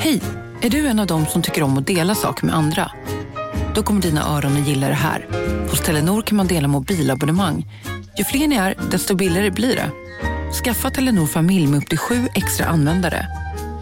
[0.00, 0.20] Hej!
[0.62, 2.90] Är du en av dem som tycker om att dela saker med andra?
[3.74, 5.26] Då kommer dina öron att gilla det här.
[5.70, 7.66] Hos Telenor kan man dela mobilabonnemang.
[8.18, 9.90] Ju fler ni är, desto billigare blir det.
[10.64, 13.26] Skaffa Telenor familj med upp till sju extra användare.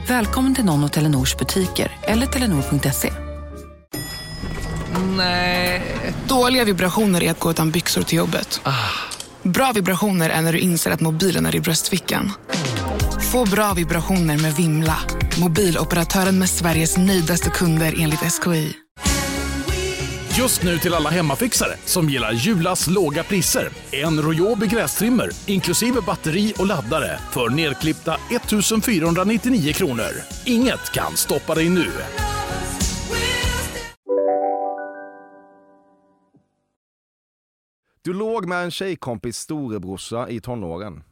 [0.09, 3.13] Välkommen till någon av Telenors butiker eller telenor.se.
[5.17, 5.83] Nej.
[6.29, 8.61] Dåliga vibrationer är att gå utan byxor till jobbet.
[9.43, 12.33] Bra vibrationer är när du inser att mobilen är i bröstfickan.
[13.35, 14.97] Få bra vibrationer med Vimla.
[15.41, 18.73] Mobiloperatören med Sveriges nöjdaste kunder enligt SKI.
[20.39, 23.69] Just nu till alla hemmafixare som gillar Julas låga priser.
[23.91, 30.13] En Royobi grästrimmer inklusive batteri och laddare för nedklippta 1 499 kronor.
[30.47, 31.91] Inget kan stoppa dig nu.
[38.03, 41.03] Du låg med en tjejkompis storebrorsa i tonåren.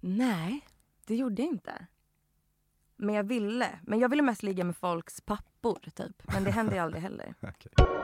[0.00, 0.60] Nej,
[1.06, 1.86] det gjorde jag inte.
[2.96, 3.68] Men jag ville.
[3.82, 6.32] Men jag ville mest ligga med folks pappor typ.
[6.32, 7.34] Men det hände ju aldrig heller.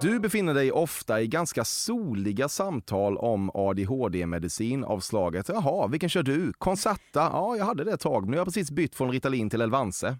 [0.00, 6.22] Du befinner dig ofta i ganska soliga samtal om ADHD-medicin av slaget “Jaha, vilken kör
[6.22, 6.52] du?
[6.52, 7.20] Concerta?
[7.32, 9.60] Ja, jag hade det ett tag, men nu har jag precis bytt från Ritalin till
[9.60, 10.16] Elvanse.”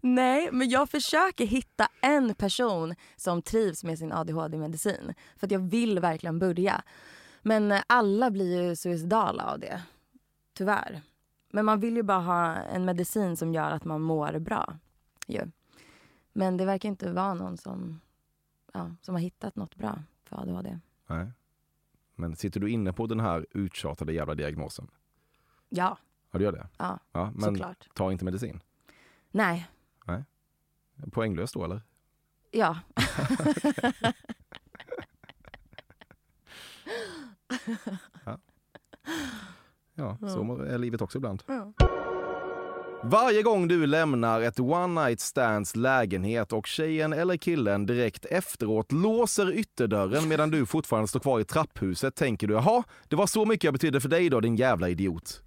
[0.00, 5.14] Nej, men jag försöker hitta en person som trivs med sin ADHD-medicin.
[5.36, 6.82] För att jag vill verkligen börja.
[7.42, 9.82] Men eh, alla blir ju suicidala av det.
[10.54, 11.02] Tyvärr.
[11.50, 14.78] Men man vill ju bara ha en medicin som gör att man mår bra.
[15.26, 15.50] Ju.
[16.32, 18.00] Men det verkar inte vara någon som
[18.72, 20.78] ja, som har hittat något bra för ADHD.
[21.06, 21.30] Nej.
[22.14, 24.90] Men sitter du inne på den här uttjatade jävla diagnosen?
[25.68, 25.98] Ja,
[26.30, 26.68] Ja, du gör det?
[26.78, 27.88] ja, Ja, men såklart.
[27.94, 28.60] ta inte medicin?
[29.30, 29.68] Nej,
[30.06, 30.24] Nej.
[31.12, 31.82] Poänglöst då eller?
[32.50, 32.78] ja.
[38.24, 38.38] Ja,
[40.20, 41.42] så är livet också ibland.
[41.46, 41.72] Ja.
[43.06, 48.92] Varje gång du lämnar ett one night stands lägenhet och tjejen eller killen direkt efteråt
[48.92, 53.44] låser ytterdörren medan du fortfarande står kvar i trapphuset tänker du jaha, det var så
[53.44, 55.42] mycket jag betydde för dig då din jävla idiot.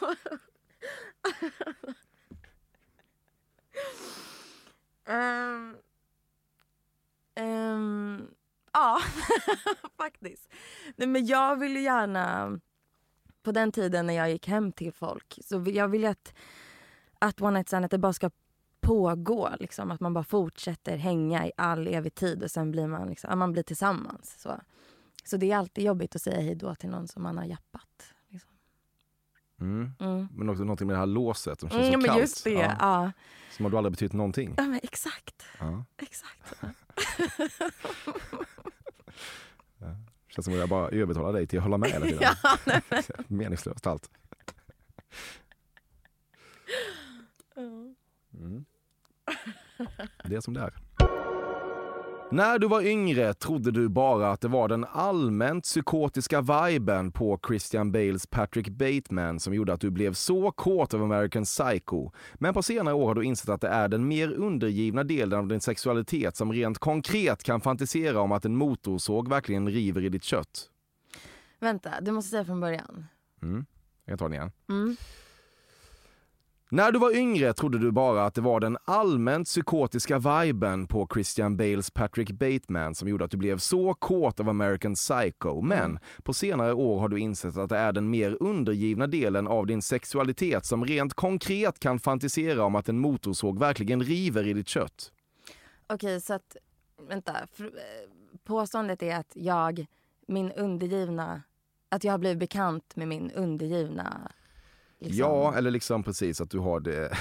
[5.06, 5.76] Ehm,
[7.34, 8.26] ehm,
[8.72, 9.00] ja,
[9.96, 10.48] faktiskt.
[10.96, 12.58] Nej, men jag ville gärna,
[13.42, 16.34] på den tiden när jag gick hem till folk, så vill jag ville att,
[17.18, 18.30] att one night stand att det bara ska
[18.80, 19.50] pågå.
[19.60, 23.38] Liksom, att man bara fortsätter hänga i all evig tid och sen blir man, liksom,
[23.38, 24.40] man blir tillsammans.
[24.42, 24.60] Så.
[25.24, 28.14] så det är alltid jobbigt att säga hej då till någon som man har jappat.
[29.60, 29.92] Mm.
[30.00, 30.28] Mm.
[30.36, 32.20] Men också någonting med det här låset som känns Mm, så kallt.
[32.20, 33.12] just det, ja.
[33.50, 34.54] Som om du aldrig betytt någonting.
[34.56, 35.42] Ja, men exakt.
[35.58, 35.84] Ja.
[35.98, 36.54] exakt.
[40.28, 42.22] Känns som att jag bara övertalar dig till att hålla med hela tiden.
[42.42, 44.10] Ja, nej, men- Meningslöst allt.
[47.56, 48.64] Mm.
[50.24, 50.74] Det är som det är.
[52.32, 57.40] När du var yngre trodde du bara att det var den allmänt psykotiska viben på
[57.46, 62.10] Christian Bales Patrick Bateman som gjorde att du blev så kåt av American Psycho.
[62.34, 65.48] Men på senare år har du insett att det är den mer undergivna delen av
[65.48, 70.24] din sexualitet som rent konkret kan fantisera om att en motorsåg verkligen river i ditt
[70.24, 70.70] kött.
[71.58, 73.04] Vänta, du måste säga från början.
[73.42, 73.66] Mm.
[74.04, 74.52] Jag kan ta den igen.
[74.68, 74.96] Mm.
[76.72, 81.08] När du var yngre trodde du bara att det var den allmänt psykotiska viben på
[81.12, 85.60] Christian Bales Patrick Bateman som gjorde att du blev så kåt av American Psycho.
[85.60, 89.66] Men på senare år har du insett att det är den mer undergivna delen av
[89.66, 94.68] din sexualitet som rent konkret kan fantisera om att en motorsåg verkligen river i ditt
[94.68, 95.12] kött.
[95.86, 96.56] Okej, så att,
[97.08, 97.32] vänta.
[97.32, 97.66] Eh,
[98.44, 99.86] påståendet är att jag,
[100.26, 101.42] min undergivna,
[101.88, 104.30] att jag har blivit bekant med min undergivna.
[105.02, 105.18] Liksom.
[105.18, 106.92] Ja, eller liksom precis att du har det...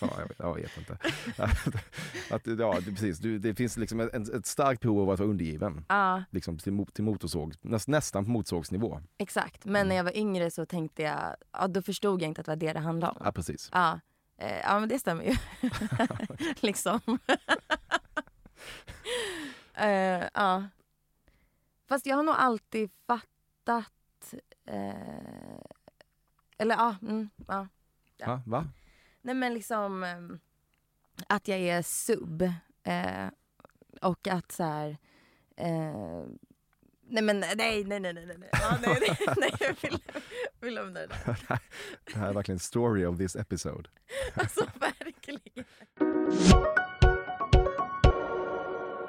[0.00, 0.98] ja, jag, vet, jag vet inte.
[2.30, 3.18] att, ja, det, precis.
[3.18, 5.84] Du, det finns liksom ett, ett starkt behov av att vara undergiven.
[5.88, 9.00] Ja, Liksom till, till motorsåg, näst, nästan på motorsågsnivå.
[9.18, 9.64] exakt.
[9.64, 12.50] Men när jag var yngre så tänkte jag, ja, då förstod jag inte att det
[12.50, 13.22] var det det handlade om.
[13.24, 13.70] Ja, precis.
[13.72, 14.00] Ja,
[14.38, 15.34] eh, ja men det stämmer ju.
[16.60, 17.00] liksom.
[19.74, 20.64] eh, ja.
[21.88, 24.34] Fast jag har nog alltid fattat...
[24.66, 25.47] Eh,
[26.58, 27.68] eller ja, mm, ja.
[28.16, 28.66] Ja, va?
[29.22, 30.38] Nej men liksom ehm,
[31.26, 32.42] att jag är sub.
[32.82, 33.28] Eh,
[34.02, 34.98] och att så här...
[35.56, 36.24] Eh,
[37.08, 38.36] nej men nej, nej, nej, nej, nej.
[38.38, 38.48] nej.
[38.52, 39.98] Ja, nej, nej, nej jag vill,
[40.60, 41.38] vill lämna det där.
[42.04, 43.90] det här är verkligen story of this episode.
[44.34, 45.64] Alltså verkligen.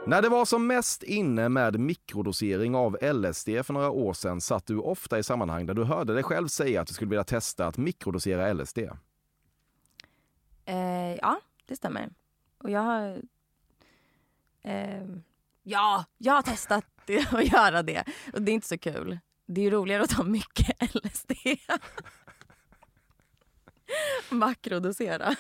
[0.10, 4.66] När det var som mest inne med mikrodosering av LSD för några år sedan satt
[4.66, 7.68] du ofta i sammanhang där du hörde dig själv säga att du skulle vilja testa
[7.68, 8.78] att mikrodosera LSD.
[10.66, 12.10] Eh, ja, det stämmer.
[12.58, 13.22] Och jag har...
[14.62, 15.08] Eh,
[15.64, 16.86] ja, jag har testat
[17.32, 18.04] att göra det.
[18.34, 19.20] Och det är inte så kul.
[19.46, 21.32] Det är ju roligare att ta mycket LSD.
[24.30, 25.36] Makrodosera.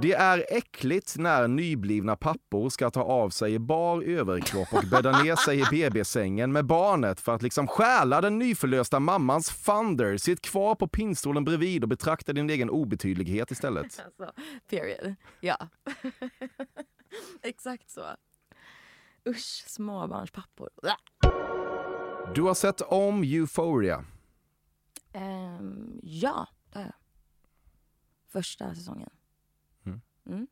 [0.00, 5.36] Det är äckligt när nyblivna pappor ska ta av sig bar överkropp och bädda ner
[5.36, 10.16] sig i BB-sängen med barnet för att liksom stjäla den nyförlösta mammans thunder.
[10.16, 14.02] Sitt kvar på pinnstolen bredvid och betrakta din egen obetydlighet istället.
[14.06, 14.32] Alltså,
[14.70, 15.14] period.
[15.40, 15.56] Ja.
[17.42, 18.04] Exakt så.
[19.28, 20.70] Usch, småbarnspappor.
[22.34, 24.04] Du har sett om Euphoria.
[25.12, 26.94] Ehm, ja, det har jag.
[28.32, 29.10] Första säsongen.
[30.26, 30.46] Mm.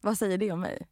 [0.00, 0.86] Vad säger det om mig?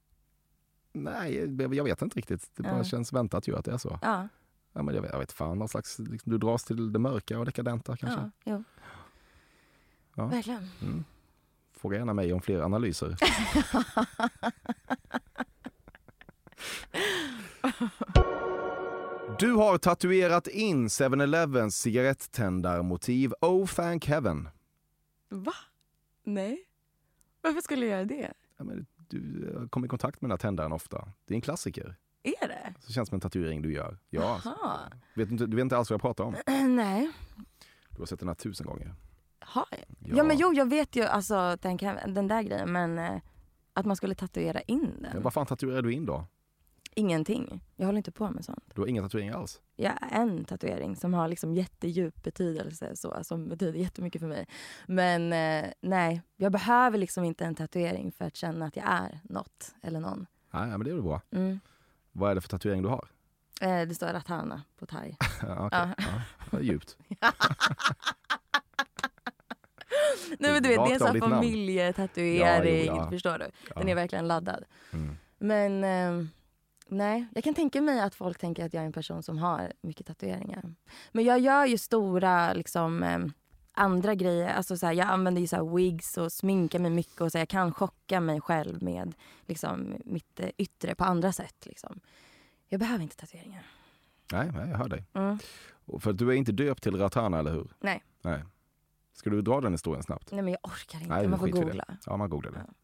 [0.92, 1.34] Nej,
[1.76, 2.50] jag vet inte riktigt.
[2.56, 2.84] Det bara Ja.
[2.84, 3.98] känns väntat ju att det är så.
[4.02, 4.28] Ja,
[4.72, 7.38] Ja, men jag, vet, jag vet fan, någon slags, liksom, du dras till det mörka
[7.38, 8.30] och dekadenta kanske.
[8.44, 8.62] ja.
[10.14, 10.26] Ja.
[10.26, 10.68] Verkligen.
[10.82, 11.04] Mm.
[11.72, 13.16] Fråga gärna mig om fler analyser.
[19.38, 24.48] Du har tatuerat in 7-Elevens cigarettändarmotiv Oh thank heaven.
[25.28, 25.52] Va?
[26.24, 26.64] Nej.
[27.42, 28.32] Varför skulle jag göra det?
[28.56, 31.08] Ja, men du kommer i kontakt med den här tändaren ofta.
[31.24, 31.96] Det är en klassiker.
[32.22, 32.74] Är det?
[32.80, 33.98] Så känns som en tatuering du gör.
[34.10, 34.80] Ja, Aha.
[35.14, 36.36] vet du, du vet inte alls vad jag pratar om.
[36.76, 37.10] Nej.
[37.90, 38.94] Du har sett den här tusen gånger.
[39.38, 40.16] Har jag?
[40.18, 40.24] Ja.
[40.24, 41.76] men jo jag vet ju alltså den,
[42.14, 43.20] den där grejen men eh,
[43.72, 45.10] att man skulle tatuera in den.
[45.12, 46.26] Men vad fan tatuerar du in då?
[46.94, 47.64] Ingenting.
[47.76, 48.64] Jag håller inte på med sånt.
[48.74, 49.60] Du har inga tatueringar alls?
[49.78, 54.46] Har en tatuering som har liksom jättedjup betydelse så, som betyder jättemycket för mig.
[54.86, 59.20] Men eh, nej, jag behöver liksom inte en tatuering för att känna att jag är
[59.24, 60.26] något eller någon.
[60.50, 61.20] Nej, ja, men det är väl bra.
[61.30, 61.60] Mm.
[62.12, 63.08] Vad är det för tatuering du har?
[63.60, 65.16] Eh, det står Ratana på thai.
[65.42, 65.94] ja, okej.
[65.98, 66.22] Ja.
[66.52, 66.96] ja, djupt.
[70.38, 73.10] Nej men du vet, det är en sån familjetatuering, Ja, jo, ja.
[73.10, 73.44] förstår du?
[73.74, 73.88] Den Ja.
[73.90, 74.64] är verkligen laddad.
[74.92, 75.16] Mm.
[75.38, 76.26] Men eh,
[76.96, 79.72] nej, jag kan tänka mig att folk tänker att jag är en person som har
[79.80, 80.74] mycket tatueringar.
[81.12, 83.18] Men jag gör ju stora liksom eh,
[83.72, 84.54] andra grejer.
[84.54, 87.40] Alltså, så här, jag använder ju så wigs och sminkar mig mycket och så här,
[87.40, 89.14] jag kan chocka mig själv med
[89.46, 91.66] liksom, mitt eh, yttre på andra sätt.
[91.66, 92.00] Liksom.
[92.68, 93.66] Jag behöver inte tatueringar.
[94.32, 95.04] Nej, nej, jag hör dig.
[95.12, 95.38] Mm.
[96.00, 97.72] För du är inte döpt till Ratana, eller hur?
[97.80, 98.04] Nej.
[98.22, 98.44] Nej.
[99.12, 100.32] Ska du dra den historien snabbt?
[100.32, 101.14] nej, men jag orkar inte.
[101.14, 101.84] Nej, Man får googla.
[102.06, 102.58] Ja, man googlar det.
[102.58, 102.74] Mm.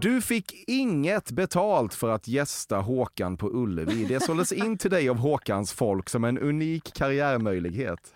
[0.00, 4.04] Du fick inget betalt för att gästa Håkan på Ullevi.
[4.04, 8.14] Det såldes in till dig av Håkans folk som en unik karriärmöjlighet.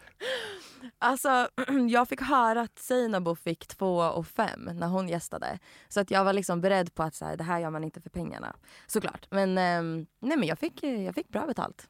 [0.99, 1.49] Alltså,
[1.91, 5.59] jag fick höra att Seinabo fick två och fem när hon gästade.
[5.89, 8.01] Så att jag var liksom beredd på att så här, det här gör man inte
[8.01, 8.57] för pengarna.
[8.87, 9.27] Såklart.
[9.31, 11.89] Men, ehm, nej, men jag, fick, jag fick bra betalt.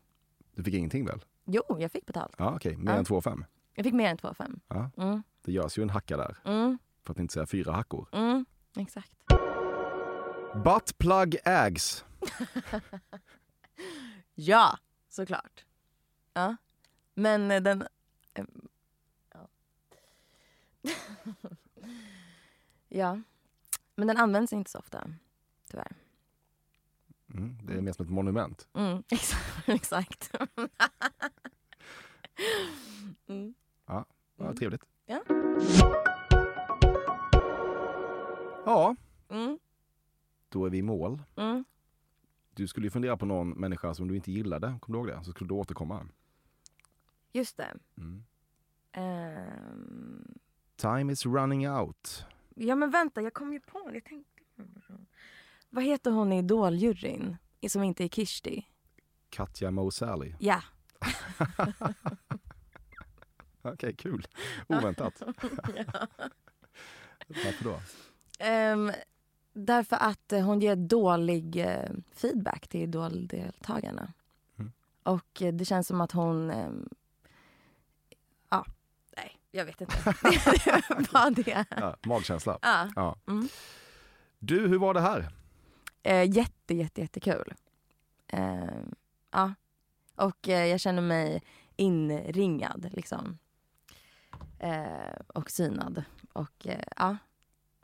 [0.55, 1.25] Du fick ingenting väl?
[1.47, 2.35] Jo, jag fick betalt.
[2.39, 2.77] Ja, okej.
[2.77, 2.99] Mer Ja.
[2.99, 3.45] än två och fem.
[3.75, 4.61] Jag fick mer än två och fem.
[4.69, 4.91] Ja.
[4.99, 5.23] Mm.
[5.45, 6.37] Det görs ju en hacka där.
[6.45, 6.79] Mm.
[7.07, 8.09] För att inte säga fyra hackor.
[8.13, 8.45] Mm.
[8.77, 9.11] Exakt.
[10.55, 12.05] Buttplug ägs.
[14.37, 14.79] Ja,
[15.09, 15.65] såklart.
[16.33, 16.57] Ja.
[17.15, 17.83] Men den...
[18.35, 18.45] eh,
[19.33, 19.49] Ja.
[22.89, 23.21] ja.
[23.95, 25.11] Men den används inte så ofta,
[25.71, 25.93] tyvärr.
[27.35, 28.69] Mm, det är mer som ett monument.
[28.75, 29.03] Mm,
[29.67, 30.31] exakt.
[33.27, 33.55] mm.
[33.87, 34.05] Ja,
[34.37, 34.83] ja trevligt.
[35.07, 35.21] Ja.
[38.67, 38.97] Ja,
[39.29, 39.59] Mm.
[40.55, 41.23] Då är vi i mål.
[41.37, 41.65] Mm.
[42.51, 45.25] Du skulle ju fundera på någon människa som du inte gillade, kommer du ihåg det?
[45.25, 46.09] Så skulle du återkomma.
[47.33, 47.77] Just det.
[47.99, 48.25] Mm.
[48.93, 50.39] Ehm,
[50.77, 52.27] Time is running out.
[52.55, 53.95] ja men vänta, jag kom ju på det.
[53.95, 54.33] Jag tänkte...
[55.71, 57.37] Vad heter hon i Idoljuryn?
[57.69, 58.67] Som inte är Kishti?
[59.31, 59.91] Katja Moe
[60.39, 60.63] Ja.
[63.63, 64.27] Okej, kul.
[64.69, 65.23] Oväntat.
[65.77, 66.07] ja.
[67.29, 67.81] Varför då?
[68.39, 68.93] Ehm,
[69.55, 74.13] därför att eh, hon ger dålig eh, feedback till Idol-deltagarna.
[74.59, 74.73] Mm.
[75.03, 76.51] Och eh, det känns som att hon...
[76.51, 76.89] ehm,
[78.51, 78.67] ja,
[79.17, 80.15] nej, jag vet inte.
[81.13, 81.67] Vad det är.
[81.71, 82.59] Ja, magkänsla.
[82.63, 82.89] Ja.
[82.97, 83.17] Ja.
[83.27, 83.49] Mm.
[84.39, 85.29] Du, hur var det här?
[86.03, 87.55] Eh, jätte, jätte, jättekul.
[88.27, 88.83] Eh,
[89.31, 89.55] ja.
[90.17, 91.43] Och eh, jag känner mig
[91.77, 93.39] inringad liksom.
[94.59, 96.05] Eh, och synad.
[96.33, 97.17] Och eh, ja,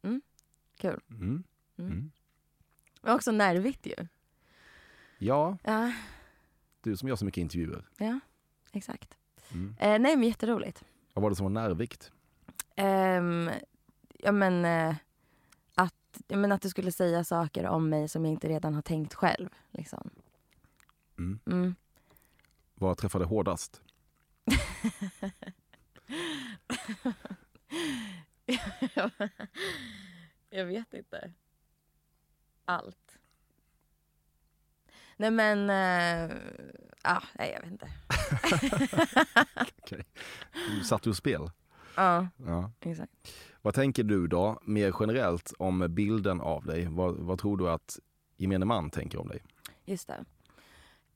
[0.02, 0.20] mm.
[0.76, 1.00] kul.
[1.10, 1.44] Mm.
[1.80, 1.92] Mm.
[1.92, 2.10] Mm.
[3.02, 3.94] Men också nervigt ju.
[5.18, 5.92] Ja, Ja,
[6.80, 7.88] du som gör så mycket intervjuer.
[7.98, 8.20] ja
[8.72, 9.16] exakt.
[9.52, 9.68] Mm.
[9.78, 10.84] Eh, nej men jätteroligt.
[11.14, 12.12] Vad var det som var nervigt?
[12.76, 13.50] Ehm,
[14.18, 14.96] ja men eh,
[15.74, 18.82] att, ja, men att du skulle säga saker om mig som jag inte redan har
[18.82, 19.48] tänkt själv.
[19.70, 20.10] Liksom.
[21.18, 21.38] Mm.
[21.46, 21.74] Mm.
[22.74, 23.82] Vad träffade hårdast?
[30.50, 31.32] jag vet inte.
[32.70, 33.18] Allt.
[35.16, 36.36] Nej men, eh,
[37.02, 37.88] ja, nej jag vet inte.
[39.82, 40.04] Okej.
[40.78, 41.50] Du satt ur spel.
[41.96, 42.70] Ja, Ja.
[42.80, 43.12] exakt.
[43.62, 46.86] Vad tänker du då, mer generellt, om bilden av dig?
[46.90, 47.98] Vad, vad tror du att
[48.36, 49.42] gemene man tänker om dig?
[49.84, 50.24] Just det.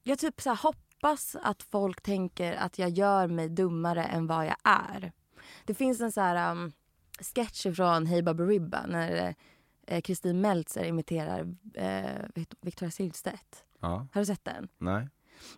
[0.02, 4.56] Jag typ så hoppas att folk tänker att jag gör mig dummare än vad jag
[4.64, 5.12] är.
[5.64, 6.72] Det finns en så här um,
[7.20, 9.34] sketch från Hey Baberiba när eh,
[10.04, 11.40] Kristin Meltzer imiterar
[11.74, 13.64] eh, Vict- Victoria Silvstedt.
[13.80, 14.06] Ja.
[14.12, 14.68] Har du sett den?
[14.78, 15.08] Nej?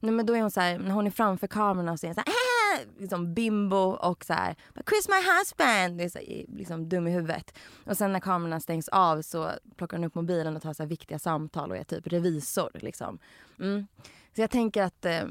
[0.01, 2.15] Nej, men då är hon så här, när hon är framför kameran så är hon
[2.15, 6.19] så här, "Ah!" liksom bimbo och så här, "But Chris my husband, det är så
[6.19, 7.59] här, liksom dum i huvudet.
[7.87, 10.89] Och sen när kamerorna stängs av så plockar hon upp mobilen och tar så här
[10.91, 13.19] viktiga samtal och är typ revisor liksom.
[13.59, 13.87] Mm.
[14.35, 15.25] Så jag tänker att, eh,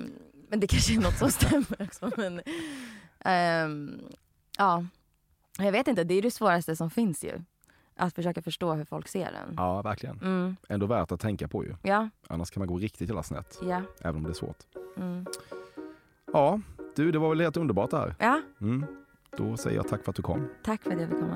[0.50, 2.42] men det kanske är något som stämmer också men
[3.20, 4.02] ehm,
[4.58, 4.86] ja,
[5.58, 7.42] jag vet inte, det är det svåraste som finns ju.
[7.98, 9.54] Att försöka förstå hur folk ser en.
[9.58, 10.20] Ja, verkligen.
[10.22, 10.56] Mm.
[10.70, 11.76] Ändå värt att tänka på ju.
[11.82, 13.60] Ja, Annars kan man gå riktigt jävla snett.
[13.64, 13.82] ja.
[14.02, 14.58] Även om det är svårt.
[14.98, 15.26] Mm.
[16.34, 16.60] Ja,
[16.96, 18.16] du, det var väl helt underbart det här.
[18.20, 18.86] Ja, Mm.
[19.38, 20.48] Då säger jag tack för att du kom.
[20.64, 21.36] tack för att jag fick komma.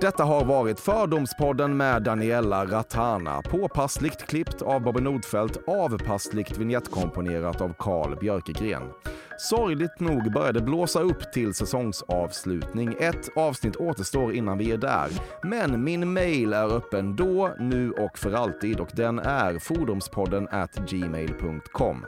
[0.00, 3.42] Detta har varit Fördomspodden med Daniela Ratana.
[3.42, 8.82] Påpassligt klippt av Bobby Nordfeldt, avpassligt vignettkomponerat av Carl Björkegren.
[9.38, 12.96] Sorgligt nog började blåsa upp till säsongsavslutning.
[13.00, 15.08] Ett avsnitt återstår innan vi är där.
[15.42, 20.74] Men min mail är öppen då, nu och för alltid och den är fordomspodden at
[20.90, 22.06] gmail.com.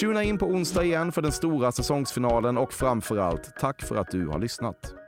[0.00, 4.26] Tuna in på onsdag igen för den stora säsongsfinalen och framförallt tack för att du
[4.26, 5.03] har lyssnat.